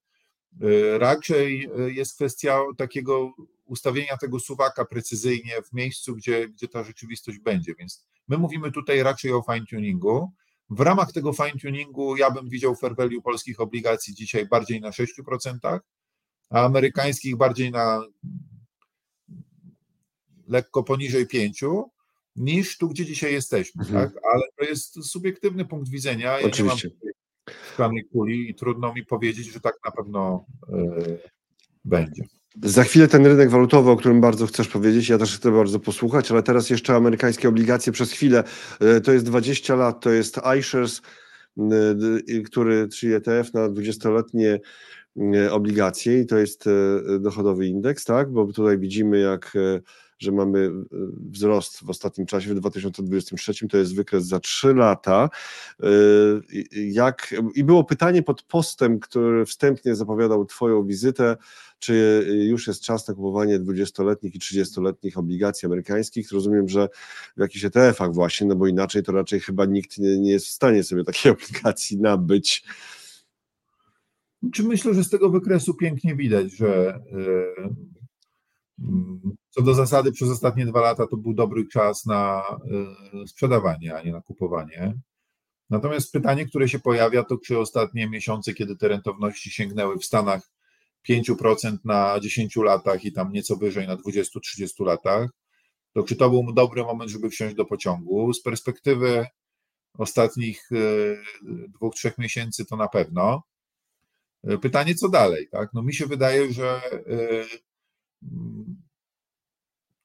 [0.98, 3.34] Raczej jest kwestia takiego
[3.66, 7.76] ustawienia tego suwaka precyzyjnie w miejscu, gdzie, gdzie ta rzeczywistość będzie.
[7.80, 10.28] Więc my mówimy tutaj raczej o fine-tuningu.
[10.70, 15.80] W ramach tego fine-tuningu ja bym widział fair value polskich obligacji dzisiaj bardziej na 6%,
[16.50, 18.04] a amerykańskich bardziej na
[20.48, 21.84] lekko poniżej 5%,
[22.36, 23.84] niż tu, gdzie dzisiaj jesteśmy.
[23.84, 24.10] Mhm.
[24.10, 24.24] Tak?
[24.34, 26.40] Ale to jest subiektywny punkt widzenia.
[26.40, 26.88] Ja Oczywiście.
[26.88, 27.12] nie
[27.48, 31.20] mam szklanej kuli i trudno mi powiedzieć, że tak na pewno yy,
[31.86, 32.24] będzie.
[32.64, 36.32] Za chwilę ten rynek walutowy, o którym bardzo chcesz powiedzieć, ja też chcę bardzo posłuchać,
[36.32, 38.44] ale teraz jeszcze amerykańskie obligacje przez chwilę.
[38.80, 41.02] E, to jest 20 lat, to jest iShares,
[42.46, 44.60] który, czyli ETF na 20-letnie
[45.52, 48.32] obligacje i to jest e, dochodowy indeks, tak?
[48.32, 49.54] Bo tutaj widzimy, jak
[50.20, 50.72] że mamy y,
[51.32, 55.30] wzrost w ostatnim czasie, w 2023, to jest wykres za 3 lata.
[55.84, 61.38] Y, jak, I było pytanie pod postem, który wstępnie zapowiadał Twoją wizytę,
[61.80, 66.32] czy już jest czas na kupowanie 20-letnich i 30-letnich obligacji amerykańskich.
[66.32, 66.90] Rozumiem, że
[67.38, 70.50] w jakichś ETF-ach właśnie, no bo inaczej to raczej chyba nikt nie, nie jest w
[70.50, 72.64] stanie sobie takiej obligacji nabyć.
[74.54, 77.70] Czy myślę, że z tego wykresu pięknie widać, że e,
[79.50, 82.44] co do zasady przez ostatnie dwa lata to był dobry czas na
[83.24, 84.94] e, sprzedawanie, a nie na kupowanie.
[85.70, 90.52] Natomiast pytanie, które się pojawia, to czy ostatnie miesiące, kiedy te rentowności sięgnęły w Stanach
[91.10, 95.30] 5% na 10 latach i tam nieco wyżej na 20-30 latach,
[95.94, 98.34] to czy to był dobry moment, żeby wsiąść do pociągu?
[98.34, 99.26] Z perspektywy
[99.98, 100.78] ostatnich e,
[101.68, 103.44] dwóch, trzech miesięcy to na pewno.
[104.44, 105.48] E, pytanie, co dalej?
[105.52, 105.70] Tak?
[105.74, 106.82] No mi się wydaje, że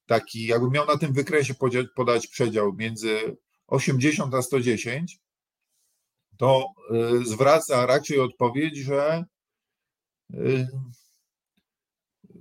[0.07, 1.55] taki, jakbym miał na tym wykresie
[1.97, 3.37] podać przedział między
[3.67, 5.19] 80 a 110,
[6.37, 6.67] to
[7.25, 9.25] zwraca raczej odpowiedź, że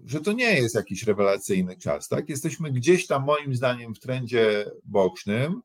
[0.05, 2.07] że to nie jest jakiś rewelacyjny czas.
[2.07, 2.29] Tak?
[2.29, 5.61] Jesteśmy gdzieś tam, moim zdaniem, w trendzie bocznym,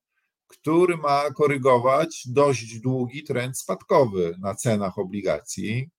[0.47, 5.91] który ma korygować dość długi trend spadkowy na cenach obligacji.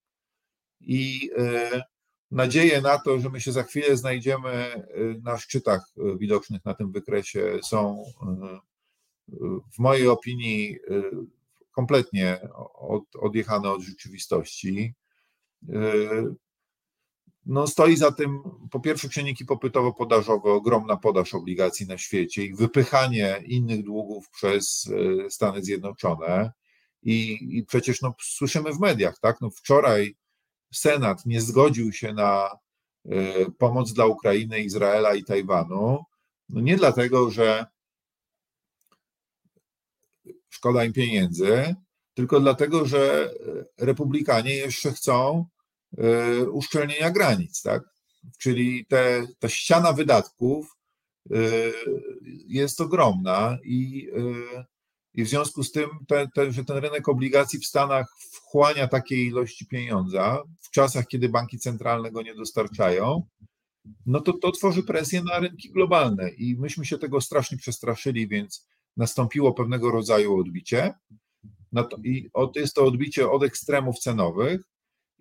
[0.81, 1.81] I y,
[2.31, 6.73] nadzieje na to, że my się za chwilę znajdziemy y, na szczytach y, widocznych na
[6.73, 8.03] tym wykresie, są
[9.73, 10.77] w mojej opinii
[11.71, 12.39] kompletnie
[12.73, 14.93] od, odjechane od rzeczywistości
[17.47, 18.39] no stoi za tym
[18.71, 24.89] po pierwsze czynniki popytowo-podażowe, ogromna podaż obligacji na świecie i wypychanie innych długów przez
[25.29, 26.51] Stany Zjednoczone.
[27.03, 29.41] I, i przecież no, słyszymy w mediach, tak?
[29.41, 30.15] No, wczoraj
[30.73, 32.49] Senat nie zgodził się na
[33.05, 36.03] y, pomoc dla Ukrainy, Izraela i Tajwanu.
[36.49, 37.65] No nie dlatego, że
[40.49, 41.75] szkoda im pieniędzy,
[42.13, 43.33] tylko dlatego, że
[43.77, 45.45] republikanie jeszcze chcą
[45.97, 47.83] E, uszczelnienia granic, tak?
[48.37, 50.77] Czyli te, ta ściana wydatków
[51.31, 51.37] e,
[52.47, 54.09] jest ogromna i,
[54.57, 54.65] e,
[55.17, 59.27] i w związku z tym, te, te, że ten rynek obligacji w Stanach wchłania takiej
[59.27, 63.23] ilości pieniądza w czasach, kiedy banki centralne go nie dostarczają,
[64.05, 68.67] no to to tworzy presję na rynki globalne i myśmy się tego strasznie przestraszyli, więc
[68.97, 70.93] nastąpiło pewnego rodzaju odbicie.
[72.03, 74.61] I jest to odbicie od ekstremów cenowych,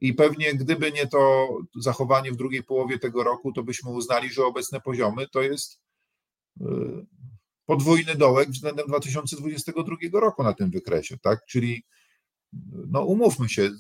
[0.01, 4.45] i pewnie gdyby nie to zachowanie w drugiej połowie tego roku, to byśmy uznali, że
[4.45, 5.81] obecne poziomy to jest
[6.61, 6.65] y,
[7.67, 11.47] podwójny dołek względem 2022 roku na tym wykresie, tak?
[11.49, 11.85] Czyli
[12.89, 13.71] no umówmy się,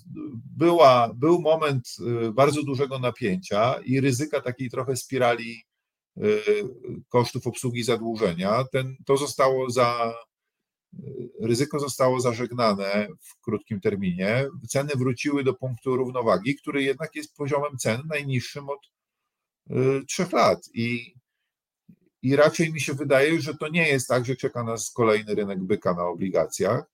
[0.57, 1.89] była, był moment
[2.29, 5.65] y, bardzo dużego napięcia i ryzyka takiej trochę spirali
[6.17, 6.43] y,
[7.09, 8.65] kosztów obsługi zadłużenia.
[8.73, 10.15] Ten, to zostało za,
[11.41, 14.49] ryzyko zostało zażegnane w krótkim terminie.
[14.69, 18.81] Ceny wróciły do punktu równowagi, który jednak jest poziomem cen najniższym od
[19.71, 20.59] y, trzech lat.
[20.75, 21.15] I,
[22.23, 25.65] I raczej mi się wydaje, że to nie jest tak, że czeka nas kolejny rynek
[25.65, 26.85] byka na obligacjach,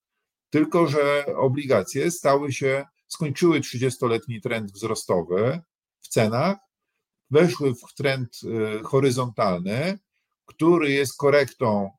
[0.51, 5.61] tylko że obligacje stały się, skończyły 30-letni trend wzrostowy
[6.01, 6.57] w cenach,
[7.31, 9.99] weszły w trend y, horyzontalny,
[10.47, 11.91] który jest korektą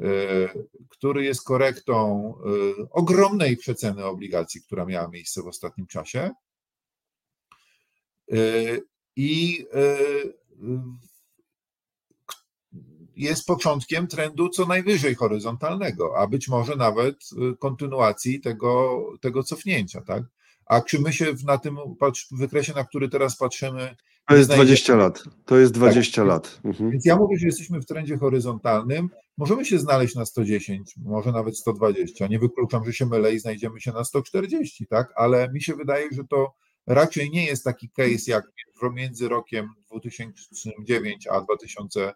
[0.00, 0.48] E,
[0.88, 2.34] który jest korektą
[2.78, 6.30] e, ogromnej przeceny obligacji, która miała miejsce w ostatnim czasie.
[9.16, 9.66] I
[13.16, 17.16] jest początkiem trendu co najwyżej horyzontalnego, a być może nawet
[17.58, 20.00] kontynuacji tego, tego cofnięcia.
[20.00, 20.22] Tak?
[20.66, 21.76] A czy my się na tym
[22.30, 23.96] wykresie, na który teraz patrzymy.
[24.28, 25.24] To jest 20 lat.
[25.44, 26.28] To jest 20 tak.
[26.28, 26.60] lat.
[26.64, 26.90] Mhm.
[26.90, 29.08] Więc ja mówię, że jesteśmy w trendzie horyzontalnym.
[29.38, 32.26] Możemy się znaleźć na 110, może nawet 120.
[32.26, 35.12] Nie wykluczam, że się mylę i znajdziemy się na 140, tak?
[35.16, 36.54] Ale mi się wydaje, że to
[36.86, 38.44] raczej nie jest taki case jak
[38.94, 42.14] między rokiem 2009 a 2020,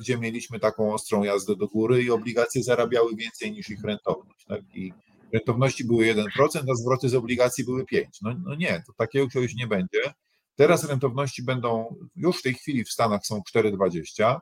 [0.00, 4.44] gdzie mieliśmy taką ostrą jazdę do góry i obligacje zarabiały więcej niż ich rentowność.
[4.44, 4.60] Tak?
[4.74, 4.92] I
[5.32, 6.24] rentowności były 1%,
[6.72, 8.04] a zwroty z obligacji były 5%.
[8.22, 10.14] No, no nie, to takiego czegoś nie będzie.
[10.56, 14.40] Teraz rentowności będą, już w tej chwili w Stanach są 4,20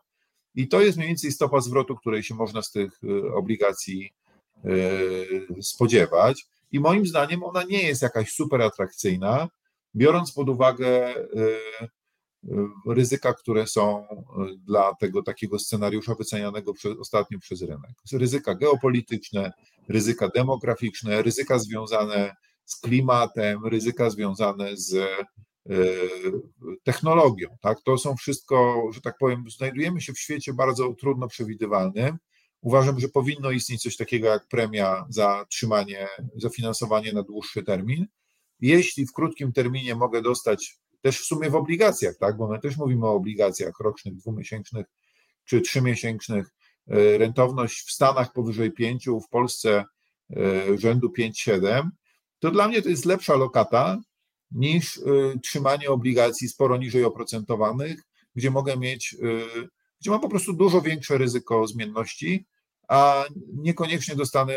[0.55, 4.13] i to jest mniej więcej stopa zwrotu, której się można z tych y, obligacji
[4.65, 6.47] y, spodziewać.
[6.73, 9.49] I moim zdaniem ona nie jest jakaś super atrakcyjna,
[9.95, 11.23] biorąc pod uwagę y,
[12.89, 14.07] ryzyka, które są
[14.67, 17.91] dla tego takiego scenariusza wycenianego przez, ostatnio przez rynek.
[18.13, 19.53] Ryzyka geopolityczne,
[19.89, 25.09] ryzyka demograficzne, ryzyka związane z klimatem, ryzyka związane z
[26.83, 27.49] technologią.
[27.61, 27.79] Tak?
[27.85, 32.19] To są wszystko, że tak powiem, znajdujemy się w świecie bardzo trudno przewidywalnym.
[32.61, 38.07] Uważam, że powinno istnieć coś takiego jak premia za trzymanie, za finansowanie na dłuższy termin.
[38.61, 42.77] Jeśli w krótkim terminie mogę dostać, też w sumie w obligacjach, tak, bo my też
[42.77, 44.87] mówimy o obligacjach rocznych, dwumiesięcznych
[45.45, 46.47] czy trzymiesięcznych,
[47.19, 49.85] rentowność w Stanach powyżej 5, w Polsce
[50.79, 51.89] rzędu 5-7,
[52.39, 53.99] to dla mnie to jest lepsza lokata
[54.51, 55.01] niż
[55.43, 58.03] trzymanie obligacji sporo niżej oprocentowanych,
[58.35, 59.17] gdzie mogę mieć,
[60.01, 62.47] gdzie mam po prostu dużo większe ryzyko zmienności,
[62.89, 63.25] a
[63.55, 64.55] niekoniecznie dostanę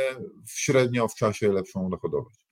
[0.50, 2.45] średnio w czasie lepszą dochodowość.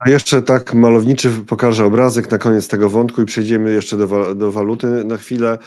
[0.00, 4.52] A jeszcze tak malowniczy pokażę obrazek na koniec tego wątku i przejdziemy jeszcze do, do
[4.52, 5.58] waluty na chwilę.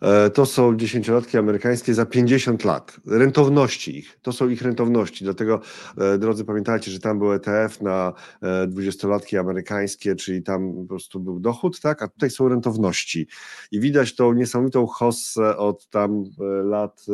[0.00, 3.00] E, to są dziesięciolatki amerykańskie za 50 lat.
[3.06, 5.24] Rentowności ich, to są ich rentowności.
[5.24, 5.60] Dlatego,
[5.98, 8.12] e, drodzy, pamiętajcie, że tam był ETF na
[8.42, 12.02] e, dwudziestolatki amerykańskie, czyli tam po prostu był dochód, tak?
[12.02, 13.28] A tutaj są rentowności.
[13.72, 16.24] I widać tą niesamowitą hossę od tam
[16.64, 17.06] lat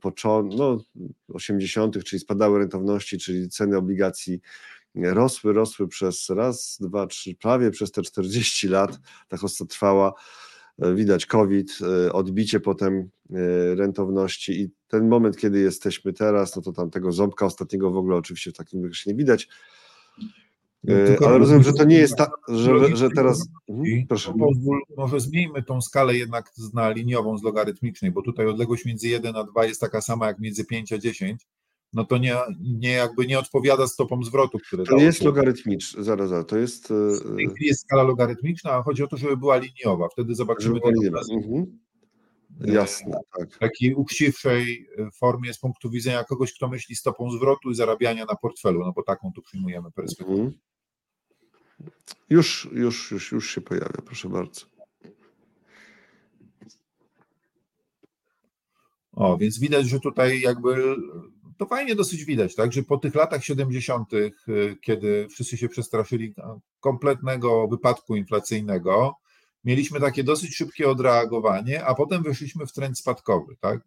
[0.00, 0.78] początku, no,
[1.28, 4.40] 80., czyli spadały rentowności, czyli ceny obligacji
[4.94, 8.98] rosły, rosły przez raz, dwa, trzy, prawie przez te 40 lat.
[9.28, 10.14] Ta hossa trwała.
[10.94, 11.78] Widać COVID,
[12.12, 13.10] odbicie potem
[13.74, 18.16] rentowności i ten moment, kiedy jesteśmy teraz, no to tam tego ząbka ostatniego w ogóle
[18.16, 19.48] oczywiście w takim wykresie nie widać.
[20.84, 20.94] No,
[21.26, 23.48] ale rozumiem, że to nie jest tak, że, że teraz.
[23.68, 24.34] Mhm, proszę.
[24.96, 29.44] Może zmieńmy tą skalę jednak na liniową z logarytmicznej, bo tutaj odległość między 1 a
[29.44, 31.46] 2 jest taka sama jak między 5 a 10
[31.92, 36.46] no to nie, nie jakby nie odpowiada stopom zwrotu, które To jest logarytmiczny, zaraz, zaraz,
[36.46, 36.88] to jest...
[36.88, 40.80] W tej chwili jest skala logarytmiczna, a chodzi o to, żeby była liniowa, wtedy zobaczymy
[40.80, 40.94] ten
[41.36, 41.78] mhm.
[42.60, 43.54] Jasne, tak.
[43.54, 48.24] W takiej uczciwszej e, formie z punktu widzenia kogoś, kto myśli stopą zwrotu i zarabiania
[48.24, 50.40] na portfelu, no bo taką tu przyjmujemy perspektywę.
[50.40, 50.58] Mhm.
[52.30, 54.66] Już, już, już, już się pojawia, proszę bardzo.
[59.12, 60.96] O, więc widać, że tutaj jakby
[61.60, 64.32] to fajnie dosyć widać, tak, że po tych latach 70., y,
[64.82, 66.34] kiedy wszyscy się przestraszyli
[66.80, 69.14] kompletnego wypadku inflacyjnego,
[69.64, 73.80] mieliśmy takie dosyć szybkie odreagowanie, a potem wyszliśmy w trend spadkowy, tak?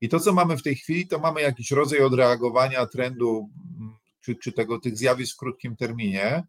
[0.00, 4.34] I to, co mamy w tej chwili, to mamy jakiś rodzaj odreagowania trendu, mm, czy,
[4.34, 6.42] czy tego, tych zjawisk w krótkim terminie,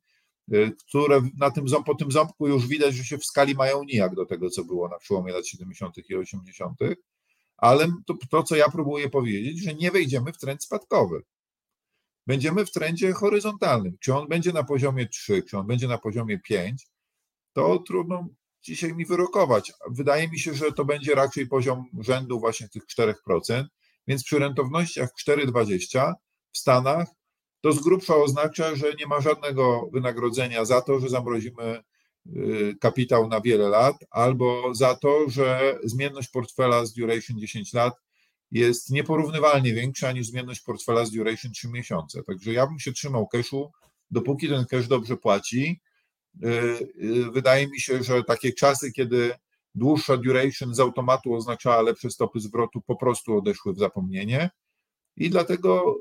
[0.53, 4.15] y, które na tym, po tym ząbku już widać, że się w skali mają nijak
[4.15, 6.09] do tego, co było na przełomie lat 70.
[6.09, 6.79] i 80
[7.62, 11.22] ale to, to, co ja próbuję powiedzieć, że nie wejdziemy w trend spadkowy.
[12.28, 13.97] Będziemy w trendzie horyzontalnym.
[13.99, 16.88] Czy on będzie na poziomie 3, czy on będzie na poziomie 5,
[17.53, 18.28] to trudno
[18.64, 19.74] dzisiaj mi wyrokować.
[19.89, 23.66] Wydaje mi się, że to będzie raczej poziom rzędu właśnie tych 4%,
[24.07, 26.14] więc przy rentownościach 4,20
[26.51, 27.07] w Stanach
[27.62, 31.84] to z grubsza oznacza, że nie ma żadnego wynagrodzenia za to, że zamrozimy
[32.82, 37.93] kapitał na wiele lat, albo za to, że zmienność portfela z duration 10 lat
[38.51, 42.24] jest nieporównywalnie większa niż zmienność portfela z duration 3 miesiące.
[42.24, 43.72] Także ja bym się trzymał cashu,
[44.11, 45.82] dopóki ten cash dobrze płaci.
[46.43, 46.47] Y,
[47.03, 49.34] y, wydaje mi się, że takie czasy, kiedy
[49.76, 54.49] dłuższa duration z automatu oznaczała lepsze stopy zwrotu, po prostu odeszły w zapomnienie.
[55.17, 55.95] I dlatego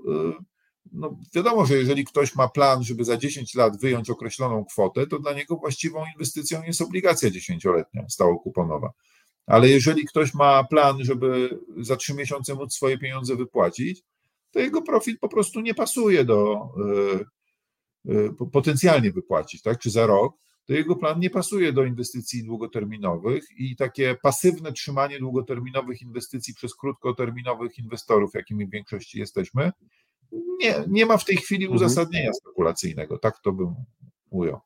[1.01, 5.18] no wiadomo, że jeżeli ktoś ma plan, żeby za 10 lat wyjąć określoną kwotę, to
[5.18, 8.92] dla niego właściwą inwestycją jest obligacja dziesięcioletnia, stałokuponowa.
[9.46, 14.03] Ale jeżeli ktoś ma plan, żeby za 3 miesiące móc swoje pieniądze wypłacić,
[14.51, 16.68] to jego profil po prostu nie pasuje do
[18.07, 19.78] y, y, potencjalnie wypłacić, tak?
[19.78, 20.36] Czy za rok,
[20.66, 26.74] to jego plan nie pasuje do inwestycji długoterminowych i takie pasywne trzymanie długoterminowych inwestycji przez
[26.74, 29.72] krótkoterminowych inwestorów, jakimi w większości jesteśmy,
[30.32, 31.76] nie, nie ma w tej chwili mhm.
[31.76, 33.74] uzasadnienia spekulacyjnego, tak to bym
[34.30, 34.60] ujął.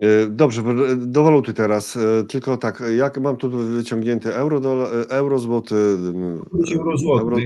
[0.00, 0.62] E, dobrze,
[0.96, 1.96] do waluty teraz.
[1.96, 4.60] E, tylko tak, jak mam tu wyciągnięty euro,
[5.02, 5.74] e, euro złoty.
[6.74, 7.22] Euro złoty.
[7.22, 7.36] Euro...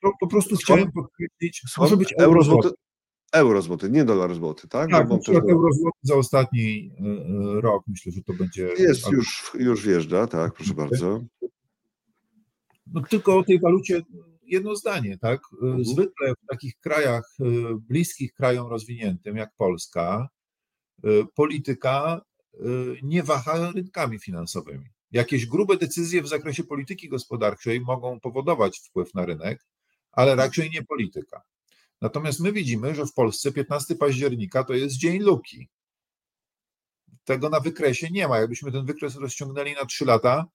[0.00, 2.68] Po, po, prostu chciałem podkreślić, może być euro, euro złoty.
[3.32, 4.90] Euro złoty, nie dolar złoty, tak?
[4.90, 5.28] Tak, też...
[5.28, 6.92] euro złoty za ostatni
[7.54, 8.68] rok myślę, że to będzie.
[8.78, 11.20] Jest, już, już wjeżdża, tak, proszę bardzo.
[12.94, 14.02] No tylko o tej walucie
[14.50, 15.40] jedno zdanie, tak?
[15.62, 15.84] Mhm.
[15.84, 17.44] Zwykle w takich krajach y,
[17.88, 20.28] bliskich krajom rozwiniętym jak Polska,
[21.04, 22.20] y, polityka
[23.02, 24.84] nie waha rynkami finansowymi.
[25.12, 29.66] Jakieś grube decyzje w zakresie polityki gospodarczej mogą powodować wpływ na rynek,
[30.12, 31.42] ale raczej nie polityka.
[32.00, 35.68] Natomiast my widzimy, że w Polsce 15 października to jest dzień luki.
[37.24, 38.38] Tego na wykresie nie ma.
[38.38, 40.46] Jakbyśmy ten wykres rozciągnęli na 3 lata,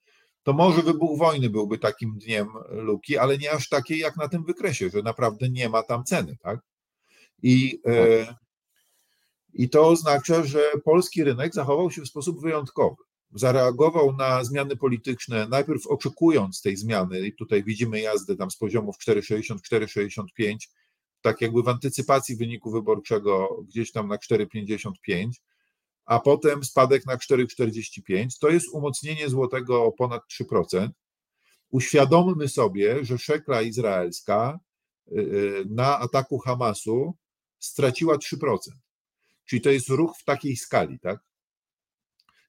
[0.45, 4.43] to może wybuch wojny byłby takim dniem luki, ale nie aż takiej jak na tym
[4.43, 6.59] wykresie, że naprawdę nie ma tam ceny, tak?
[7.43, 8.35] I, e,
[9.53, 12.95] I to oznacza, że polski rynek zachował się w sposób wyjątkowy.
[13.31, 18.95] Zareagował na zmiany polityczne, najpierw oczekując tej zmiany, i tutaj widzimy jazdę tam z poziomów
[19.07, 20.55] 4,60-4,65,
[21.21, 25.29] tak jakby w antycypacji wyniku wyborczego gdzieś tam na 4,55,
[26.05, 28.39] a potem spadek na 4,45.
[28.39, 30.89] To jest umocnienie złotego o ponad 3%.
[31.69, 34.59] Uświadommy sobie, że szekla izraelska
[35.07, 37.13] y, y, na ataku Hamasu
[37.59, 38.57] straciła 3%.
[39.45, 41.19] Czyli to jest ruch w takiej skali, tak?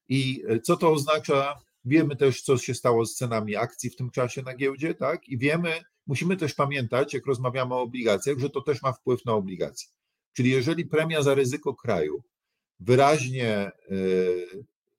[0.09, 1.59] I y, co to oznacza?
[1.85, 5.29] Wiemy też, co się stało z cenami akcji w tym czasie na giełdzie, tak?
[5.29, 9.33] I wiemy, musimy też pamiętać, jak rozmawiamy o obligacjach, że to też ma wpływ na
[9.33, 9.89] obligacje.
[10.33, 12.23] Czyli jeżeli premia za ryzyko kraju
[12.81, 13.71] wyraźnie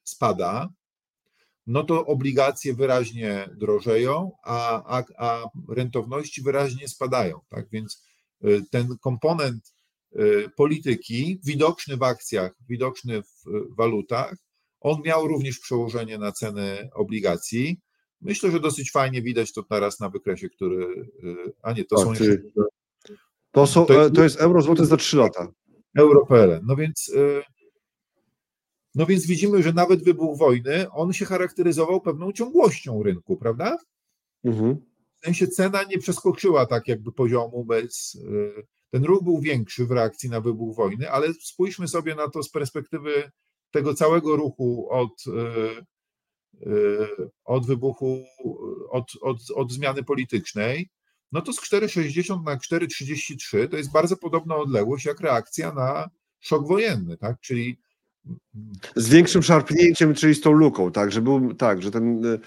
[0.04, 0.70] spada,
[1.68, 7.40] no to obligacje wyraźnie drożeją, a, a, a rentowności wyraźnie spadają.
[7.50, 8.06] Tak więc
[8.46, 9.74] y, ten komponent
[10.16, 14.36] y, polityki, widoczny w akcjach, widoczny w walutach,
[14.80, 17.80] on miał również przełożenie na ceny obligacji.
[18.22, 20.86] Myślę, że dosyć fajnie widać to teraz na wykresie, który.
[21.24, 22.38] Y, a nie, to tak, są jeszcze.
[23.52, 25.48] To, są, to, jest, to jest euro złoty za 3 lata.
[25.98, 26.60] Euro.pl.
[26.64, 27.12] No więc
[28.98, 33.78] no więc widzimy, że nawet wybuch wojny, on się charakteryzował pewną ciągłością rynku, prawda?
[34.44, 34.78] Mhm.
[35.20, 38.18] W sensie cena nie przeskoczyła tak jakby poziomu bez.
[38.58, 42.44] E, ten ruch był większy w reakcji na wybuch wojny, ale spójrzmy sobie na to
[42.44, 43.32] z perspektywy
[43.72, 45.42] tego całego ruchu od, e,
[46.66, 47.08] e,
[47.46, 48.24] od wybuchu,
[48.90, 50.90] od, od, od zmiany politycznej.
[51.32, 56.68] No to z 4,60 na 4,33 to jest bardzo podobna odległość jak reakcja na szok
[56.68, 57.40] wojenny, tak?
[57.42, 57.80] Czyli
[58.96, 62.40] z większym szarpnięciem, czyli z tą luką, tak, że był, tak, że ten, y,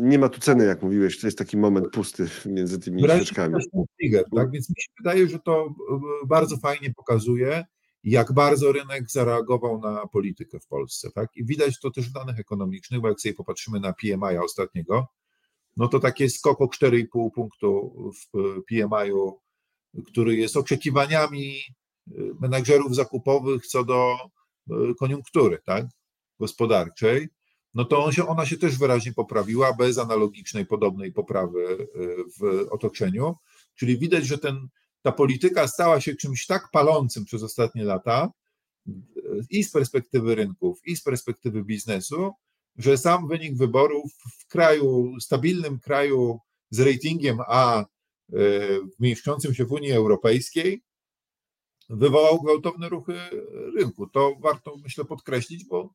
[0.00, 3.54] nie ma tu ceny, jak mówiłeś, to jest taki moment pusty między tymi świeczkami.
[4.36, 5.66] tak, więc mi się wydaje, że to
[6.22, 7.64] y, bardzo fajnie pokazuje,
[8.04, 12.38] jak bardzo rynek zareagował na politykę w Polsce, tak, i widać to też w danych
[12.38, 15.06] ekonomicznych, bo jak sobie popatrzymy na PMI ostatniego,
[15.76, 19.40] no to takie skok o 4,5 punktu w y, PMI-u,
[20.06, 21.60] który jest oczekiwaniami
[22.40, 24.43] menadżerów zakupowych co do E,
[24.98, 25.86] koniunktury tak,
[26.40, 27.28] gospodarczej,
[27.74, 31.86] no to on się, ona się też wyraźnie poprawiła bez analogicznej, podobnej poprawy e,
[32.40, 33.36] w otoczeniu.
[33.74, 34.68] Czyli widać, że ten,
[35.02, 38.30] ta polityka stała się czymś tak palącym przez ostatnie lata
[39.50, 42.32] i z perspektywy rynków, i z perspektywy biznesu,
[42.76, 46.38] że sam wynik wyborów w kraju, stabilnym kraju
[46.70, 47.86] z ratingiem A, e,
[49.00, 50.82] mieszczącym się w Unii Europejskiej,
[51.90, 53.14] wywołał gwałtowne ruchy
[53.76, 54.06] rynku.
[54.06, 55.94] To warto, myślę, podkreślić, bo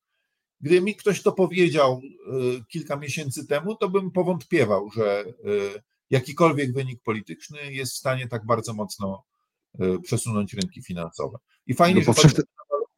[0.61, 5.33] gdyby mi ktoś to powiedział y, kilka miesięcy temu, to bym powątpiewał, że y,
[6.09, 9.23] jakikolwiek wynik polityczny jest w stanie tak bardzo mocno
[10.03, 11.37] przesunąć rynki finansowe.
[11.67, 12.13] I fajnie, no,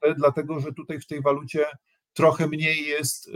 [0.03, 1.65] że dlatego że tutaj w tej walucie
[2.13, 3.31] trochę mniej jest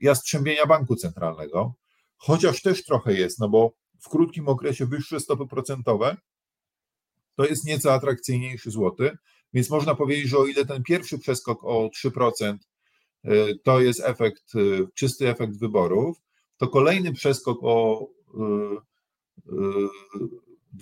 [0.00, 1.74] jastrzębienia banku centralnego,
[2.16, 6.16] chociaż też trochę jest, no bo w krótkim okresie wyższe stopy procentowe
[7.40, 9.16] to jest nieco atrakcyjniejszy złoty,
[9.52, 12.56] więc można powiedzieć, że o ile ten pierwszy przeskok o 3%
[13.24, 16.22] y, to jest efekt, y, czysty efekt wyborów,
[16.56, 18.06] to kolejny przeskok o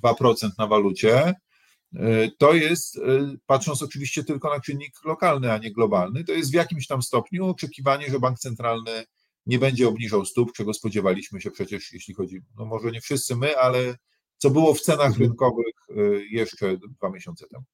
[0.03, 1.35] 2% y, na walucie
[2.39, 3.01] to jest,
[3.47, 7.47] patrząc oczywiście tylko na czynnik lokalny, a nie globalny, to jest w jakimś tam stopniu
[7.47, 9.05] oczekiwanie, że bank centralny
[9.47, 13.59] nie będzie obniżał stóp, czego spodziewaliśmy się przecież, jeśli chodzi, no może nie wszyscy my,
[13.59, 13.97] ale
[14.39, 15.23] co było w cenach mhm.
[15.23, 17.65] rynkowych y, jeszcze dwa miesiące temu.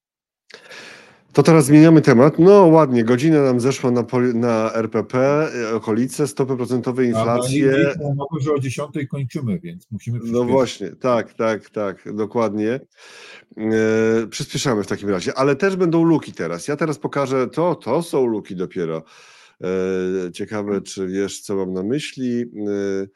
[1.35, 2.39] To teraz zmieniamy temat.
[2.39, 4.05] No ładnie, godzina nam zeszła na,
[4.35, 7.93] na RPP, y, okolice, stopy procentowe, inflacje.
[7.95, 12.81] A no, że o 10 kończymy, więc musimy No właśnie, tak, tak, tak, dokładnie.
[13.57, 16.69] E, przyspieszamy w takim razie, ale też będą luki teraz.
[16.69, 19.03] Ja teraz pokażę, to, to są luki dopiero.
[19.61, 22.43] E, ciekawe, czy wiesz, co mam na myśli.
[22.43, 23.07] E,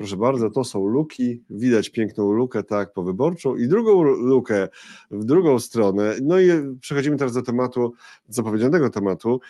[0.00, 1.42] Proszę bardzo, to są luki.
[1.50, 4.68] Widać piękną lukę, tak, powyborczą i drugą lukę
[5.10, 6.14] w drugą stronę.
[6.22, 6.48] No i
[6.80, 7.92] przechodzimy teraz do tematu,
[8.28, 9.40] zapowiedzianego tematu.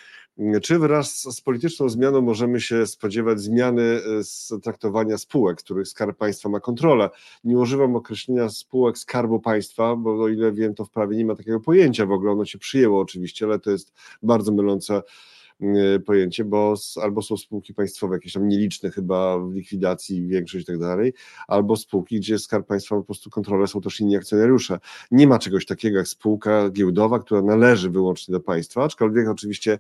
[0.63, 6.19] Czy wraz z polityczną zmianą możemy się spodziewać zmiany e, z traktowania spółek, których Skarb
[6.19, 7.11] Państwa ma kontrolę?
[7.45, 11.37] Nie używam określenia spółek Skarbu Państwa, bo o ile wiem, to w prawie nie ma
[11.37, 12.33] takiego pojęcia w ogóle.
[12.33, 13.93] Ono się przyjęło oczywiście, ale to jest
[14.23, 15.03] bardzo mylące
[16.07, 20.79] pojęcie, bo albo są spółki państwowe, jakieś tam nieliczne chyba w likwidacji, większość i tak
[20.79, 21.13] dalej,
[21.49, 24.79] albo spółki, gdzie Skarb Państwa po prostu kontrolę są też inni akcjonariusze.
[25.11, 29.79] Nie ma czegoś takiego jak spółka giełdowa, która należy wyłącznie do państwa, aczkolwiek oczywiście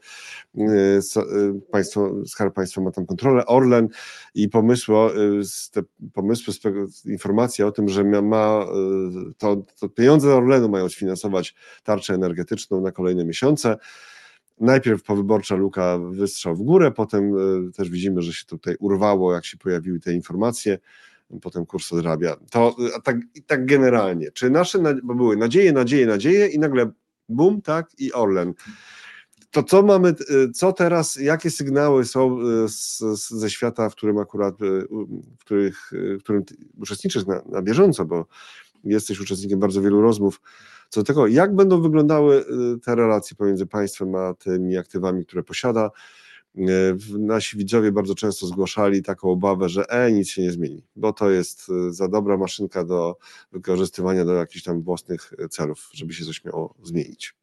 [1.71, 3.89] państwo, Skarb Państwa ma tam kontrolę, Orlen
[4.35, 4.95] i pomysły,
[5.73, 6.55] te pomysły,
[7.07, 8.67] informacja o tym, że ma
[9.39, 11.55] to, to pieniądze Orlenu mają sfinansować
[11.85, 13.77] tarczę energetyczną na kolejne miesiące.
[14.61, 19.45] Najpierw powyborcza luka wystrzał w górę, potem e, też widzimy, że się tutaj urwało, jak
[19.45, 20.79] się pojawiły te informacje,
[21.43, 22.37] potem kurs odrabia.
[22.51, 24.33] To tak, tak generalnie.
[24.33, 26.91] Czy nasze, bo były nadzieje, nadzieje, nadzieje i nagle
[27.29, 28.55] bum, tak, i Orlen.
[29.51, 30.15] To co mamy, e,
[30.55, 35.91] co teraz, jakie sygnały są e, z, z, ze świata, w którym akurat, w, których,
[35.93, 36.45] w którym
[36.79, 38.27] uczestniczysz na, na bieżąco, bo
[38.85, 40.41] jesteś uczestnikiem bardzo wielu rozmów
[40.91, 42.45] co do tego, jak będą wyglądały
[42.77, 45.91] y, te relacje pomiędzy państwem a tymi aktywami, które posiada.
[46.59, 51.13] Y, nasi widzowie bardzo często zgłaszali taką obawę, że e, nic się nie zmieni, bo
[51.13, 53.17] to jest y, za dobra maszynka do
[53.53, 57.35] wykorzystywania do jakichś tam własnych celów, żeby się coś miało zmienić.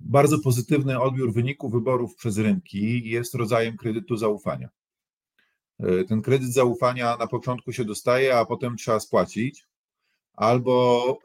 [0.00, 4.68] Bardzo pozytywny odbiór wyniku wyborów przez rynki jest rodzajem kredytu zaufania.
[5.82, 9.66] E, ten kredyt zaufania na początku się dostaje, a potem trzeba spłacić,
[10.32, 11.18] albo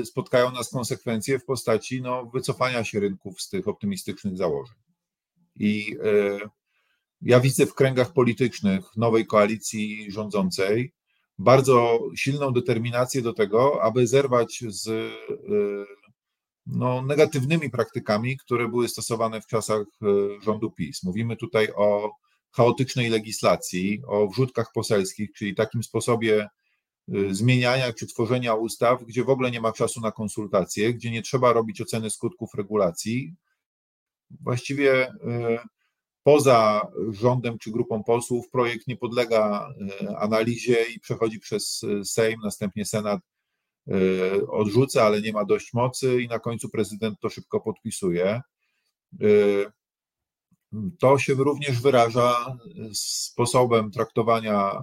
[0.00, 4.76] e, spotkają nas konsekwencje w postaci no, wycofania się rynków z tych optymistycznych założeń.
[5.56, 6.38] I e,
[7.22, 10.92] ja widzę w kręgach politycznych nowej koalicji rządzącej
[11.38, 15.12] bardzo silną determinację do tego, aby zerwać z
[16.66, 19.86] no, negatywnymi praktykami, które były stosowane w czasach
[20.42, 21.02] rządu PiS.
[21.02, 22.10] Mówimy tutaj o
[22.52, 26.48] chaotycznej legislacji, o wrzutkach poselskich, czyli takim sposobie
[27.14, 31.22] y, zmieniania czy tworzenia ustaw, gdzie w ogóle nie ma czasu na konsultacje, gdzie nie
[31.22, 33.34] trzeba robić oceny skutków regulacji.
[34.30, 35.14] Właściwie y,
[36.22, 39.68] poza rządem czy grupą posłów projekt nie podlega
[40.02, 43.20] y, analizie i przechodzi przez Sejm, następnie Senat
[44.48, 48.40] odrzuca, ale nie ma dość mocy i na końcu prezydent to szybko podpisuje.
[50.98, 52.56] To się również wyraża
[52.92, 54.82] sposobem traktowania e,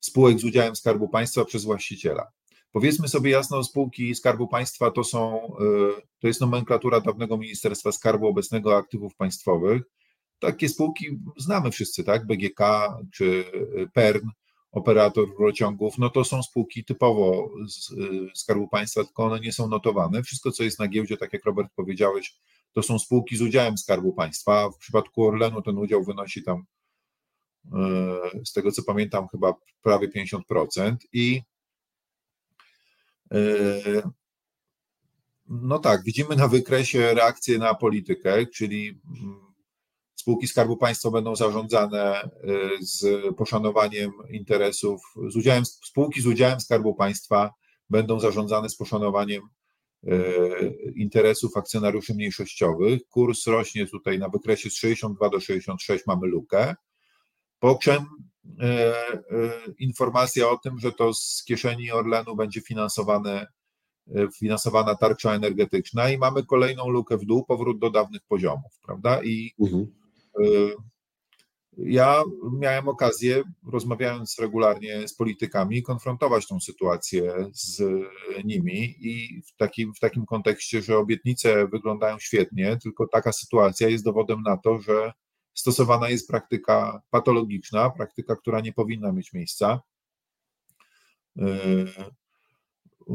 [0.00, 2.26] spółek z udziałem Skarbu Państwa przez właściciela.
[2.72, 8.26] Powiedzmy sobie jasno, spółki Skarbu Państwa to są, e, to jest nomenklatura dawnego Ministerstwa Skarbu
[8.26, 9.82] obecnego aktywów państwowych.
[10.38, 12.26] Takie spółki znamy wszyscy, tak?
[12.26, 12.60] BGK
[13.12, 13.44] czy
[13.92, 14.28] PERN,
[14.72, 17.92] operator rurociągów, no to są spółki typowo z
[18.34, 20.22] Skarbu Państwa, tylko one nie są notowane.
[20.22, 22.40] Wszystko, co jest na giełdzie, tak jak Robert powiedziałeś,
[22.72, 24.70] to są spółki z udziałem Skarbu Państwa.
[24.70, 26.64] W przypadku Orlenu ten udział wynosi tam,
[27.72, 30.96] e, z tego co pamiętam, chyba prawie 50%.
[31.12, 31.42] I
[33.32, 34.02] e,
[35.46, 39.50] no tak, widzimy na wykresie reakcję na politykę, czyli mm,
[40.14, 42.30] spółki Skarbu Państwa będą zarządzane e,
[42.80, 43.04] z
[43.36, 47.54] poszanowaniem interesów, z udziałem, spółki z udziałem Skarbu Państwa
[47.90, 49.42] będą zarządzane z poszanowaniem
[50.96, 53.08] interesów akcjonariuszy mniejszościowych.
[53.08, 56.74] Kurs rośnie tutaj na wykresie z 62 do 66, mamy lukę.
[57.58, 58.06] Po czym
[58.60, 59.22] e, e,
[59.78, 63.46] informacja o tym, że to z kieszeni Orlenu będzie finansowane,
[64.38, 69.22] finansowana tarcza energetyczna i mamy kolejną lukę w dół, powrót do dawnych poziomów, prawda?
[69.22, 69.86] I mhm.
[71.76, 72.22] Ja
[72.60, 73.42] miałem okazję,
[73.72, 77.82] rozmawiając regularnie z politykami, konfrontować tą sytuację z
[78.44, 84.04] nimi i w takim, w takim kontekście, że obietnice wyglądają świetnie, tylko taka sytuacja jest
[84.04, 85.12] dowodem na to, że
[85.54, 89.80] stosowana jest praktyka patologiczna, praktyka, która nie powinna mieć miejsca.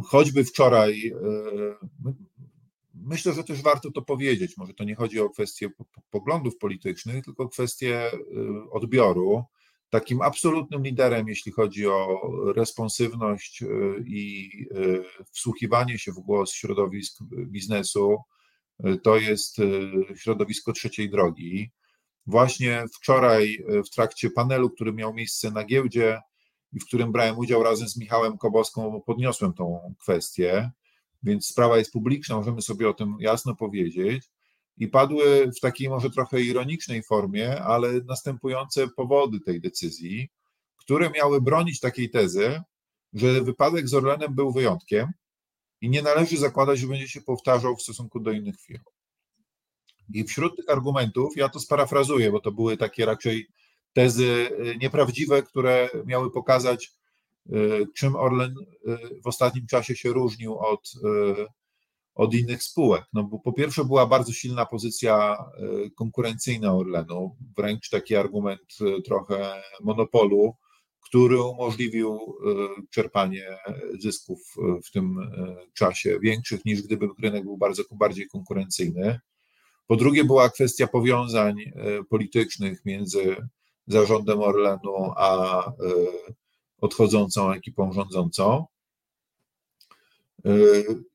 [0.03, 1.13] Choćby wczoraj
[3.05, 4.57] Myślę, że też warto to powiedzieć.
[4.57, 5.69] Może to nie chodzi o kwestię
[6.09, 8.17] poglądów politycznych, tylko kwestię y,
[8.71, 9.43] odbioru.
[9.89, 12.21] Takim absolutnym liderem, jeśli chodzi o
[12.55, 13.67] responsywność y,
[14.07, 18.17] i y, wsłuchiwanie się w głos środowisk biznesu,
[19.03, 19.57] to jest
[20.15, 21.71] środowisko trzeciej drogi.
[22.25, 26.21] Właśnie wczoraj w trakcie panelu, który miał miejsce na giełdzie
[26.73, 30.71] i w którym brałem udział razem z Michałem Koboską, podniosłem tą kwestię
[31.25, 34.23] więc sprawa jest publiczna, możemy sobie o tym jasno powiedzieć.
[34.77, 40.29] I padły w takiej może trochę ironicznej formie, ale następujące powody tej decyzji,
[40.77, 42.61] które miały bronić takiej tezy,
[43.13, 45.07] że wypadek z Orlenem był wyjątkiem
[45.81, 48.83] i nie należy zakładać, że będzie się powtarzał w stosunku do innych firm.
[50.13, 53.47] I wśród tych argumentów, ja to sparafrazuję, bo to były takie raczej
[53.93, 56.91] tezy y, nieprawdziwe, które miały pokazać,
[57.95, 58.55] czym Orlen
[58.87, 60.93] y, w ostatnim czasie się różnił od,
[61.39, 61.45] y,
[62.15, 63.03] od innych spółek.
[63.13, 65.37] No bo po pierwsze była bardzo silna pozycja
[65.97, 68.61] konkurencyjna Orlenu, wręcz taki argument
[69.05, 70.53] trochę monopolu,
[71.01, 72.19] który umożliwił
[72.89, 73.57] czerpanie
[73.99, 75.17] zysków w tym
[75.73, 79.19] czasie większych niż gdyby rynek był bardzo bardziej konkurencyjny.
[79.87, 81.55] Po drugie była kwestia powiązań
[82.09, 83.35] politycznych między
[83.87, 85.63] zarządem Orlenu a
[86.81, 88.65] odchodzącą ekipą rządzącą.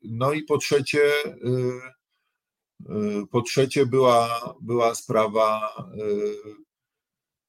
[0.02, 1.10] No i po trzecie,
[3.30, 5.74] po trzecie była, była sprawa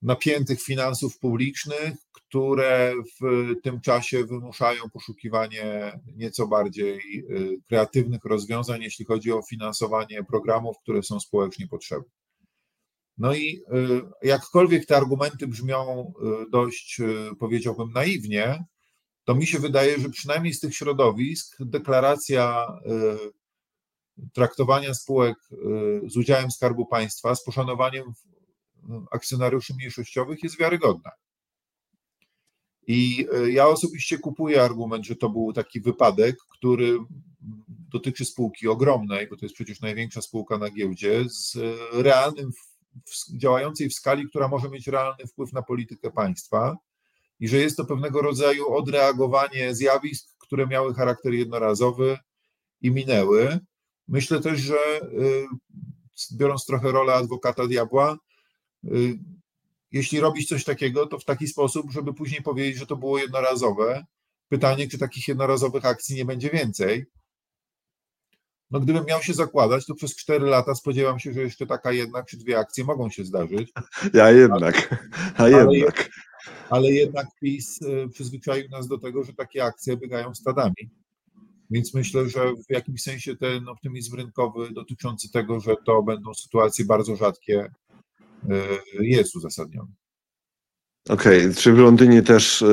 [0.01, 7.25] napiętych finansów publicznych, które w tym czasie wymuszają poszukiwanie nieco bardziej
[7.67, 12.20] kreatywnych rozwiązań, jeśli chodzi o finansowanie programów, które są społecznie potrzebne.
[13.21, 13.63] No i
[14.23, 16.13] jakkolwiek te argumenty brzmią
[16.51, 17.01] dość,
[17.39, 18.65] powiedziałbym, naiwnie,
[19.23, 22.67] to mi się wydaje, że przynajmniej z tych środowisk deklaracja
[24.33, 25.35] traktowania spółek
[26.07, 28.03] z udziałem Skarbu Państwa z poszanowaniem
[29.11, 31.11] akcjonariuszy mniejszościowych jest wiarygodna.
[32.87, 36.97] I ja osobiście kupuję argument, że to był taki wypadek, który
[37.91, 41.57] dotyczy spółki ogromnej, bo to jest przecież największa spółka na giełdzie, z
[41.93, 42.51] realnym,
[43.37, 46.77] działającej w skali, która może mieć realny wpływ na politykę państwa
[47.39, 52.17] i że jest to pewnego rodzaju odreagowanie zjawisk, które miały charakter jednorazowy
[52.81, 53.59] i minęły.
[54.07, 54.77] Myślę też, że
[56.33, 58.17] biorąc trochę rolę adwokata diabła,
[59.91, 64.05] jeśli robić coś takiego, to w taki sposób, żeby później powiedzieć, że to było jednorazowe.
[64.49, 67.05] Pytanie, czy takich jednorazowych akcji nie będzie więcej.
[68.71, 72.23] No, gdybym miał się zakładać, to przez 4 lata spodziewam się, że jeszcze taka jedna
[72.23, 73.71] czy dwie akcje mogą się zdarzyć.
[74.13, 75.05] Ja jednak,
[75.37, 76.09] a jednak.
[76.69, 77.79] Ale jednak PiS
[78.13, 80.89] przyzwyczaił nas do tego, że takie akcje biegają stadami.
[81.69, 86.85] Więc myślę, że w jakimś sensie ten optymizm rynkowy dotyczący tego, że to będą sytuacje
[86.85, 87.71] bardzo rzadkie,
[88.99, 89.91] jest uzasadniony.
[91.09, 91.53] Okej, okay.
[91.53, 92.63] czy w Londynie też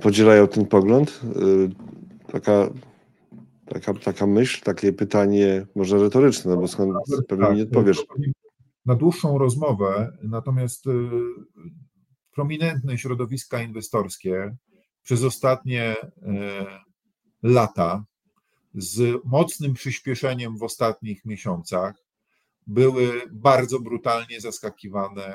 [0.00, 1.20] podzielają ten pogląd?
[2.32, 2.70] Taka,
[3.72, 6.94] taka, taka myśl, takie pytanie, może retoryczne, no bo skąd
[7.28, 8.04] pewnie tak, nie odpowiesz.
[8.86, 10.84] Na dłuższą rozmowę, natomiast
[12.34, 14.56] prominentne środowiska inwestorskie
[15.02, 15.96] przez ostatnie
[17.42, 18.04] lata
[18.74, 21.94] z mocnym przyspieszeniem w ostatnich miesiącach
[22.66, 25.34] były bardzo brutalnie zaskakiwane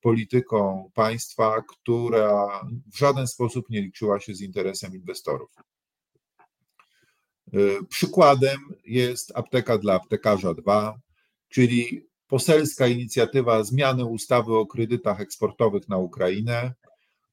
[0.00, 2.60] polityką państwa, która
[2.94, 5.50] w żaden sposób nie liczyła się z interesem inwestorów.
[7.88, 11.00] Przykładem jest apteka dla aptekarza 2,
[11.48, 16.72] czyli poselska inicjatywa zmiany ustawy o kredytach eksportowych na Ukrainę,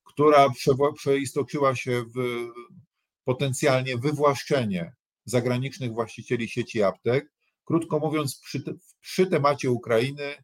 [0.04, 0.48] która
[0.96, 2.48] przeistoczyła się w
[3.24, 4.94] potencjalnie wywłaszczenie
[5.26, 7.32] zagranicznych właścicieli sieci aptek.
[7.66, 8.64] Krótko mówiąc, przy,
[9.02, 10.36] przy temacie Ukrainy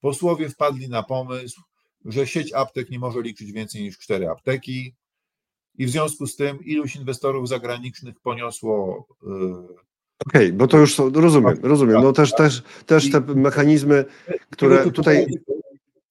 [0.00, 1.60] posłowie wpadli na pomysł,
[2.04, 4.94] że sieć aptek nie może liczyć więcej niż cztery apteki,
[5.78, 9.06] i w związku z tym iluś inwestorów zagranicznych poniosło.
[10.26, 12.02] Okej, okay, bo to już rozumiem, rozumiem.
[12.02, 14.04] No też, też, też te mechanizmy,
[14.50, 15.26] które tego tutaj.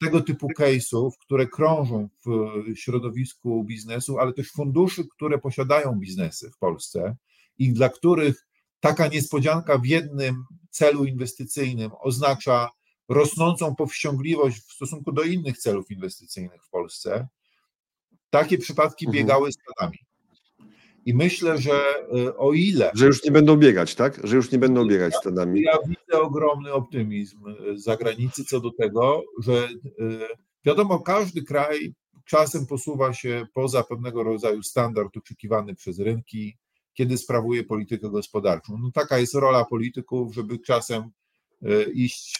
[0.01, 2.29] Tego typu case'ów, które krążą w
[2.75, 7.15] środowisku biznesu, ale też funduszy, które posiadają biznesy w Polsce
[7.57, 8.47] i dla których
[8.79, 12.69] taka niespodzianka w jednym celu inwestycyjnym oznacza
[13.09, 17.27] rosnącą powściągliwość w stosunku do innych celów inwestycyjnych w Polsce,
[18.29, 19.23] takie przypadki Mhm.
[19.23, 19.97] biegały stadami.
[21.05, 22.91] I myślę, że e, o ile.
[22.95, 24.27] Że już nie będą biegać, tak?
[24.27, 25.61] Że już nie będą biegać stadami.
[25.61, 29.67] Ja widzę ogromny optymizm e, z zagranicy co do tego, że e,
[30.65, 31.93] wiadomo, każdy kraj
[32.25, 36.57] czasem posuwa się poza pewnego rodzaju standard oczekiwany przez rynki,
[36.93, 38.77] kiedy sprawuje politykę gospodarczą.
[38.77, 41.03] No taka jest rola polityków, żeby czasem
[41.93, 42.37] iść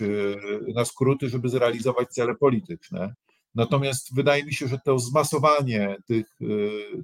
[0.76, 3.14] na skróty, żeby zrealizować cele polityczne.
[3.56, 6.40] Natomiast wydaje mi się, że to zmasowanie tych,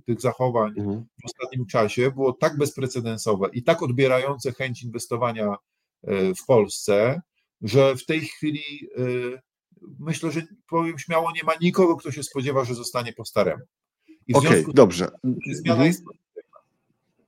[0.06, 1.06] tych zachowań Mhm.
[1.22, 5.56] w ostatnim czasie było tak bezprecedensowe i tak odbierające chęć inwestowania
[6.42, 7.22] w Polsce,
[7.62, 8.64] że w tej chwili
[10.00, 13.64] myślę, że powiem śmiało, nie ma nikogo, kto się spodziewa, że zostanie po staremu.
[14.34, 15.08] Okej, z dobrze.
[15.22, 15.88] tym zmiana Mhm.
[15.88, 16.04] jest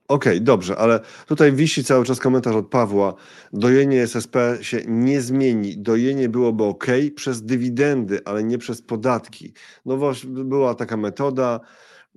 [0.08, 3.14] Okej, dobrze, ale tutaj wisi cały czas komentarz od Pawła.
[3.52, 5.78] Dojenie SSP się nie zmieni.
[5.78, 6.86] Dojenie byłoby ok
[7.16, 9.52] przez dywidendy, ale nie przez podatki.
[9.86, 11.60] No właśnie, była taka metoda,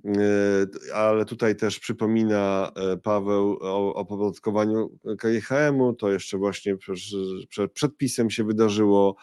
[0.04, 0.12] yy,
[0.94, 5.94] ale tutaj też przypomina e, Paweł o opodatkowaniu KGHM-u.
[5.94, 6.96] To jeszcze właśnie przed,
[7.48, 7.92] przed, przed
[8.28, 9.16] się wydarzyło.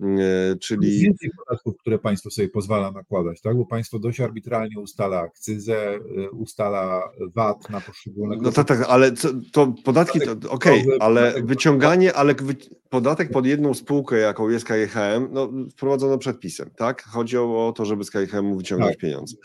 [0.00, 1.00] E, czyli...
[1.00, 3.56] Więcej podatków, które państwo sobie pozwala nakładać, tak?
[3.56, 7.02] Bo państwo dość arbitralnie ustala akcyzę, y, ustala
[7.34, 8.36] VAT na poszczególne...
[8.42, 12.56] No tak, tak, ale co, to podatki, to okej, okay, ale wyciąganie, ale wy,
[12.88, 17.02] podatek pod jedną spółkę, jaką jest KGHM, no wprowadzono przepisem, tak?
[17.02, 19.00] Chodzi o to, żeby z KGHM wyciągnąć Tak.
[19.00, 19.36] pieniądze.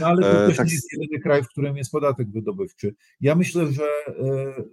[0.00, 2.94] No ale to E, też tak nie jest jedyny kraj, w którym jest podatek wydobywczy.
[3.20, 4.64] Ja myślę, że e, e,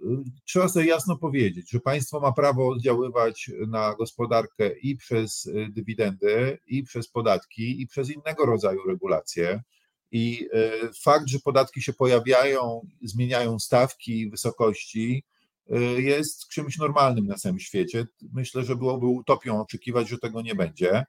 [0.44, 6.58] trzeba sobie jasno powiedzieć, że państwo ma prawo oddziaływać na gospodarkę i przez e, dywidendy,
[6.66, 9.62] i przez podatki, i przez innego rodzaju regulacje.
[10.10, 10.70] I e,
[11.02, 15.24] fakt, że podatki się pojawiają, zmieniają stawki, wysokości,
[15.70, 18.06] e, jest czymś normalnym na całym świecie.
[18.32, 21.04] Myślę, że byłoby utopią oczekiwać, że tego nie będzie.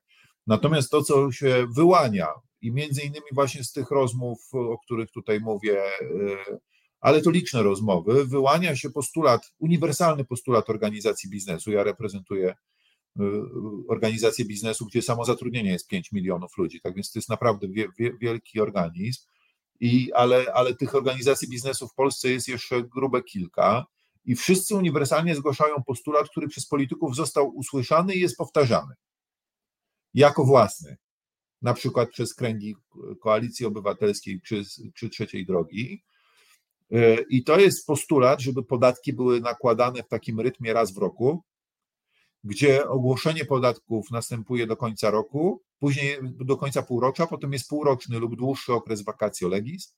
[0.47, 2.27] Natomiast to, co się wyłania,
[2.63, 6.59] i między innymi właśnie z tych rozmów, o których tutaj mówię, y,
[6.99, 11.71] ale to liczne rozmowy, wyłania się postulat, uniwersalny postulat organizacji biznesu.
[11.71, 12.55] Ja reprezentuję
[13.19, 13.23] y,
[13.87, 17.87] organizację biznesu, gdzie samo zatrudnienie jest 5 milionów ludzi, tak więc to jest naprawdę wie,
[17.99, 19.21] wie, wielki organizm.
[19.79, 23.85] I, ale, ale tych organizacji biznesu w Polsce jest jeszcze grube kilka
[24.25, 28.95] i wszyscy uniwersalnie zgłaszają postulat, który przez polityków został usłyszany i jest powtarzany
[30.13, 30.97] jako własny
[31.63, 32.75] na przykład przez kręgi
[33.21, 34.63] Koalicji Obywatelskiej czy,
[34.95, 36.03] czy Trzeciej Drogi.
[36.91, 41.43] E, I to jest postulat, żeby podatki były nakładane w takim rytmie raz w roku,
[42.43, 48.35] gdzie ogłoszenie podatków następuje do końca roku, później do końca półrocza, potem jest półroczny lub
[48.35, 49.95] dłuższy okres vacatio legis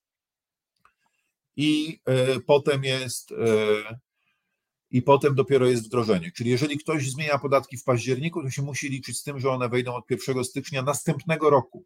[1.55, 3.35] i e, potem jest e,
[4.91, 6.31] i potem dopiero jest wdrożenie.
[6.31, 9.69] Czyli jeżeli ktoś zmienia podatki w październiku, to się musi liczyć z tym, że one
[9.69, 11.85] wejdą od 1 stycznia następnego roku.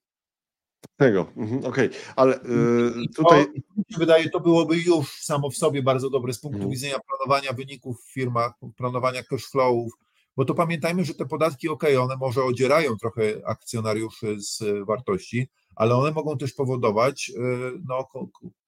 [0.98, 3.46] Tego, mhm, okej, ale y, I tutaj...
[3.46, 6.72] To, mi się wydaje, to byłoby już samo w sobie bardzo dobre z punktu Mhm.
[6.72, 9.94] widzenia planowania wyników w firmach, planowania cash flowów,
[10.40, 15.48] bo to pamiętajmy, że te podatki, ok, one może odzierają trochę akcjonariuszy z e, wartości,
[15.76, 17.42] ale one mogą też powodować e,
[17.88, 18.08] no,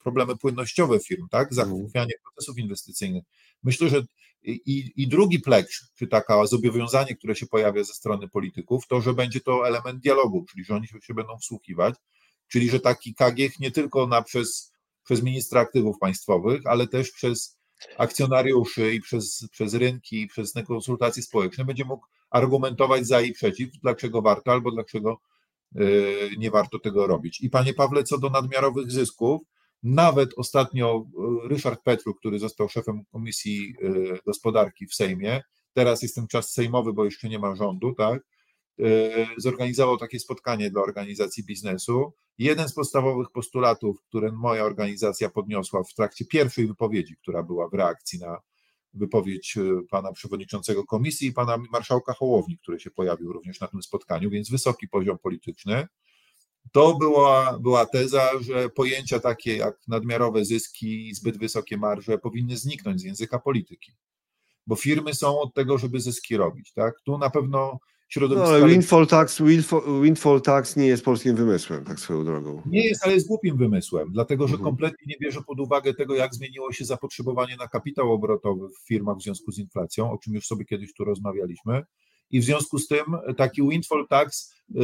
[0.03, 1.53] problemy płynnościowe firm, tak?
[1.53, 3.23] Zachwianie procesów inwestycyjnych.
[3.63, 4.03] Myślę, że
[4.43, 9.13] i, i drugi plecz, czy taka zobowiązanie, które się pojawia ze strony polityków, to, że
[9.13, 11.95] będzie to element dialogu, czyli że oni się, się będą wsłuchiwać,
[12.47, 14.73] czyli że taki KGH nie tylko na przez,
[15.03, 17.60] przez ministra aktywów państwowych, ale też przez
[17.97, 23.69] akcjonariuszy i przez, przez rynki, i przez konsultacje społeczne będzie mógł argumentować za i przeciw,
[23.81, 25.21] dlaczego warto albo dlaczego
[25.75, 27.41] y, nie warto tego robić.
[27.41, 29.41] I panie Pawle, co do nadmiarowych zysków,
[29.83, 31.05] nawet ostatnio
[31.45, 35.41] y, Ryszard Petru, który został szefem Komisji y, Gospodarki w Sejmie,
[35.73, 38.21] teraz jest ten czas sejmowy, bo jeszcze nie ma rządu, tak?
[38.79, 42.13] Y, Zorganizował takie spotkanie dla organizacji biznesu.
[42.37, 47.73] Jeden z podstawowych postulatów, które moja organizacja podniosła w trakcie pierwszej wypowiedzi, która była w
[47.73, 48.41] reakcji na
[48.93, 53.83] wypowiedź y, pana przewodniczącego komisji i pana marszałka Hołowni, który się pojawił również na tym
[53.83, 55.87] spotkaniu, więc wysoki poziom polityczny.
[56.71, 62.57] To była, była teza, że pojęcia takie jak nadmiarowe zyski i zbyt wysokie marże powinny
[62.57, 63.91] zniknąć z języka polityki,
[64.67, 66.73] bo firmy są od tego, żeby zyski robić.
[66.73, 67.01] Tak?
[67.05, 67.79] Tu na pewno
[68.15, 68.49] No, środowisko.
[68.49, 72.61] ale windfall tax, windfall, windfall tax nie jest polskim wymysłem, tak swoją drogą.
[72.65, 74.65] Nie jest, ale jest głupim wymysłem, dlatego że Mhm.
[74.65, 79.17] kompletnie nie bierze pod uwagę tego, jak zmieniło się zapotrzebowanie na kapitał obrotowy w firmach
[79.17, 81.83] w związku z inflacją, o czym już sobie kiedyś tu rozmawialiśmy.
[82.29, 83.03] I w związku z tym
[83.37, 84.75] taki windfall tax y,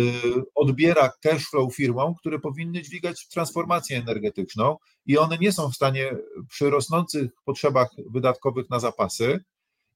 [0.55, 6.17] odbiera cash flow firmom, które powinny dźwigać transformację energetyczną i one nie są w stanie
[6.49, 9.39] przy rosnących potrzebach wydatkowych na zapasy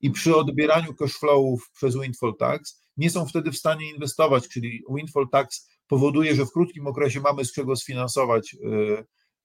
[0.02, 4.84] i przy odbieraniu cash flowów przez windfall tax nie są wtedy w stanie inwestować, czyli
[4.96, 8.58] windfall tax powoduje, że w krótkim okresie mamy z czego sfinansować y,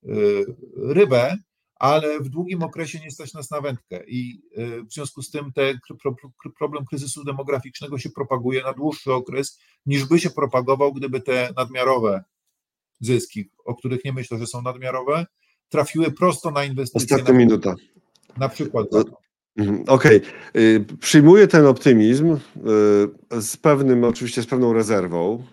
[0.09, 0.45] y,
[0.77, 1.37] rybę,
[1.75, 5.51] ale w długim okresie nie stać nas na wędkę i y, w związku z tym
[5.53, 10.93] ten pro, pro, problem kryzysu demograficznego się propaguje na dłuższy okres, niż by się propagował,
[10.93, 12.23] gdyby te nadmiarowe
[12.99, 15.25] zyski, o których nie myślę, że są nadmiarowe,
[15.69, 17.75] trafiły prosto na inwestycje, Ostatnia na, minuta.
[18.37, 18.87] na przykład.
[19.87, 20.21] Okej,
[20.57, 25.43] Y, przyjmuję ten optymizm y, z pewnym, oczywiście z pewną rezerwą,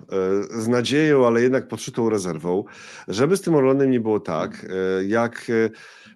[0.56, 2.64] y, z nadzieją, ale jednak podszytą rezerwą,
[3.08, 4.66] żeby z tym Orlenem nie było tak,
[5.00, 5.50] y, jak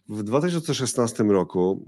[0.09, 1.85] w 2016 roku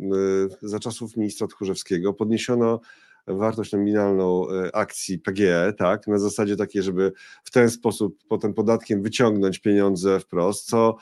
[0.63, 2.81] za czasów ministra Tchórzewskiego podniesiono
[3.27, 7.13] wartość nominalną akcji PGE, tak, na zasadzie takiej, żeby
[7.45, 10.97] w ten sposób potem podatkiem wyciągnąć pieniądze wprost, co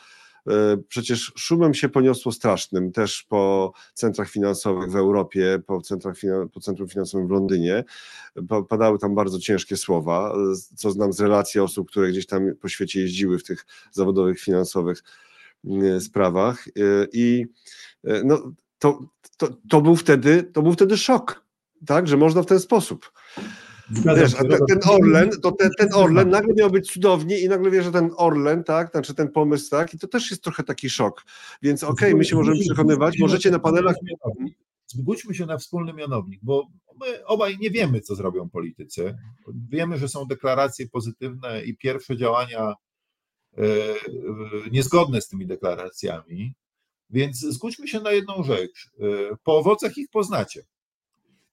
[0.88, 6.16] przecież szumem się poniosło strasznym też po centrach finansowych w Europie, po, centrach,
[6.52, 7.84] po centrum finansowym w Londynie.
[8.48, 10.34] Pa- Padały tam bardzo ciężkie słowa,
[10.76, 15.02] co znam z relacji osób, które gdzieś tam po świecie jeździły w tych zawodowych, finansowych
[15.64, 16.68] y, sprawach.
[16.68, 17.46] Y, I
[18.08, 18.98] y, no, to,
[19.36, 21.44] to, to, był wtedy, to był wtedy szok,
[21.86, 23.12] tak, że można w ten sposób.
[23.90, 27.70] Wiesz, a ten, ten Orlen, to ten, ten Orlen nagle miał być cudownie i nagle
[27.70, 30.90] wie, że ten Orlen, tak, znaczy ten pomysł, tak, i to też jest trochę taki
[30.90, 31.24] szok.
[31.62, 33.96] Więc okej, okay, my się możemy przekonywać, możecie na panelach...
[34.86, 36.66] Zgódźmy się na wspólny mianownik, bo
[37.00, 39.16] my obaj nie wiemy, co zrobią politycy.
[39.68, 42.74] Wiemy, że są deklaracje pozytywne i pierwsze działania
[43.58, 43.94] e, e,
[44.70, 46.54] niezgodne z tymi deklaracjami,
[47.10, 48.90] więc zgódźmy się na jedną rzecz.
[49.00, 50.62] E, po owocach ich poznacie.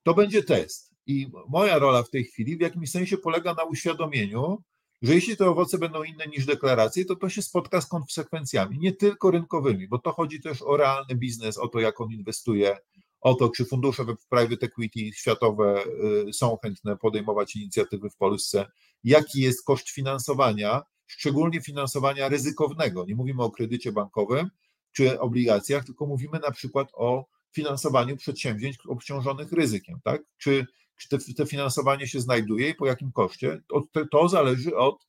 [0.03, 0.94] To będzie test.
[1.07, 4.63] I moja rola w tej chwili w jakimś sensie polega na uświadomieniu,
[5.01, 8.93] że jeśli te owoce będą inne niż deklaracje, to to się spotka z konsekwencjami, nie
[8.93, 12.77] tylko rynkowymi, bo to chodzi też o realny biznes, o to, jak on inwestuje,
[13.21, 15.83] o to, czy fundusze w private equity światowe
[16.27, 18.65] y, są chętne podejmować inicjatywy w Polsce,
[19.03, 23.05] jaki jest koszt finansowania, szczególnie finansowania ryzykownego.
[23.05, 24.49] Nie mówimy o kredycie bankowym
[24.91, 30.21] czy obligacjach, tylko mówimy na przykład o finansowaniu przedsięwzięć obciążonych ryzykiem, tak?
[30.37, 30.65] Czy,
[30.97, 33.61] czy te, te finansowanie się znajduje i po jakim koszcie?
[33.67, 35.07] To, to zależy od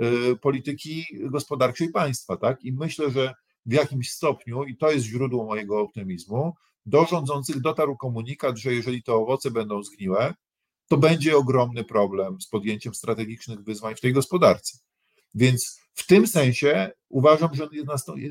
[0.00, 2.64] y, polityki gospodarczej państwa, tak?
[2.64, 3.34] I myślę, że
[3.66, 6.54] w jakimś stopniu, i to jest źródło mojego optymizmu,
[6.86, 10.34] do rządzących dotarł komunikat, że jeżeli te owoce będą zgniłe,
[10.88, 14.78] to będzie ogromny problem z podjęciem strategicznych wyzwań w tej gospodarce.
[15.34, 17.68] Więc w tym sensie uważam, że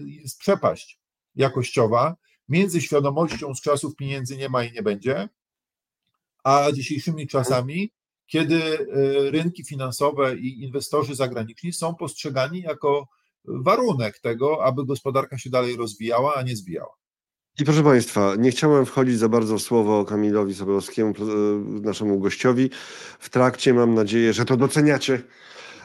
[0.06, 1.00] jest przepaść
[1.36, 2.16] jakościowa
[2.50, 5.30] między świadomością z czasów pieniędzy nie ma i nie będzie,
[6.48, 7.92] a dzisiejszymi czasami,
[8.28, 13.08] kiedy e, rynki finansowe i inwestorzy zagraniczni są postrzegani jako
[13.46, 16.94] warunek tego, aby gospodarka się dalej rozwijała, a nie zwijała.
[17.60, 21.24] I proszę Państwa, nie chciałem wchodzić za bardzo w słowo Kamilowi Sobolowskiemu, e,
[21.82, 22.70] naszemu gościowi.
[23.20, 25.24] W trakcie mam nadzieję, że to doceniacie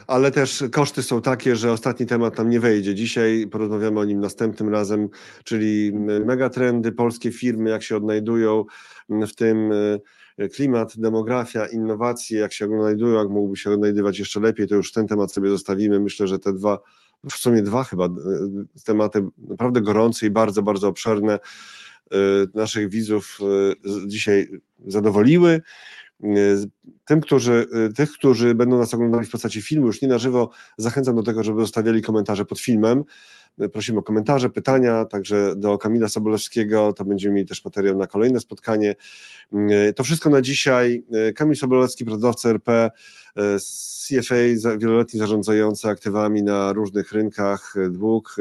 [0.07, 2.95] ale też koszty są takie, że ostatni temat tam nie wejdzie.
[2.95, 5.09] Dzisiaj porozmawiamy o nim następnym razem,
[5.43, 5.91] czyli
[6.25, 8.65] megatrendy, polskie firmy, jak się odnajdują
[9.09, 9.99] w tym e,
[10.53, 15.07] klimat, demografia, innowacje, jak się odnajdują, jak mógłby się odnajdywać jeszcze lepiej, to już ten
[15.07, 15.99] temat sobie zostawimy.
[15.99, 16.79] Myślę, że te dwa,
[17.29, 18.09] w sumie dwa chyba e,
[18.85, 22.17] tematy naprawdę gorące i bardzo, bardzo obszerne e,
[22.53, 23.39] naszych widzów
[24.07, 24.49] dzisiaj
[24.87, 25.61] zadowoliły.
[27.05, 31.15] Tym, którzy, tych, którzy będą nas oglądali w postaci filmu, już nie na żywo, zachęcam
[31.15, 33.03] do tego, żeby zostawiali komentarze pod filmem.
[33.73, 38.39] Prosimy o komentarze, pytania, także do Kamila Sobolewskiego, to będziemy mieli też materiał na kolejne
[38.39, 38.95] spotkanie.
[39.95, 41.03] To wszystko na dzisiaj.
[41.35, 42.91] Kamil Sobolewski, pracodawca RP,
[44.07, 44.35] CFA,
[44.77, 48.35] wieloletni zarządzający aktywami na różnych rynkach, dług,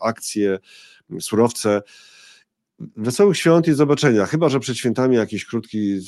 [0.00, 0.58] akcje,
[1.20, 1.82] surowce.
[2.96, 4.26] Wesołych świąt i zobaczenia.
[4.26, 5.98] Chyba, że przed świętami jakieś krótki,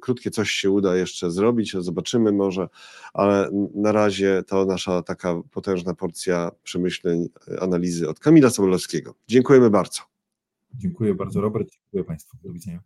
[0.00, 2.68] krótkie coś się uda jeszcze zrobić, zobaczymy może,
[3.14, 7.28] ale na razie to nasza taka potężna porcja przemyśleń,
[7.60, 9.14] analizy od Kamila Sobolewskiego.
[9.28, 10.00] Dziękujemy bardzo.
[10.74, 11.68] Dziękuję bardzo, Robert.
[11.70, 12.36] Dziękuję Państwu.
[12.42, 12.80] Do widzenia.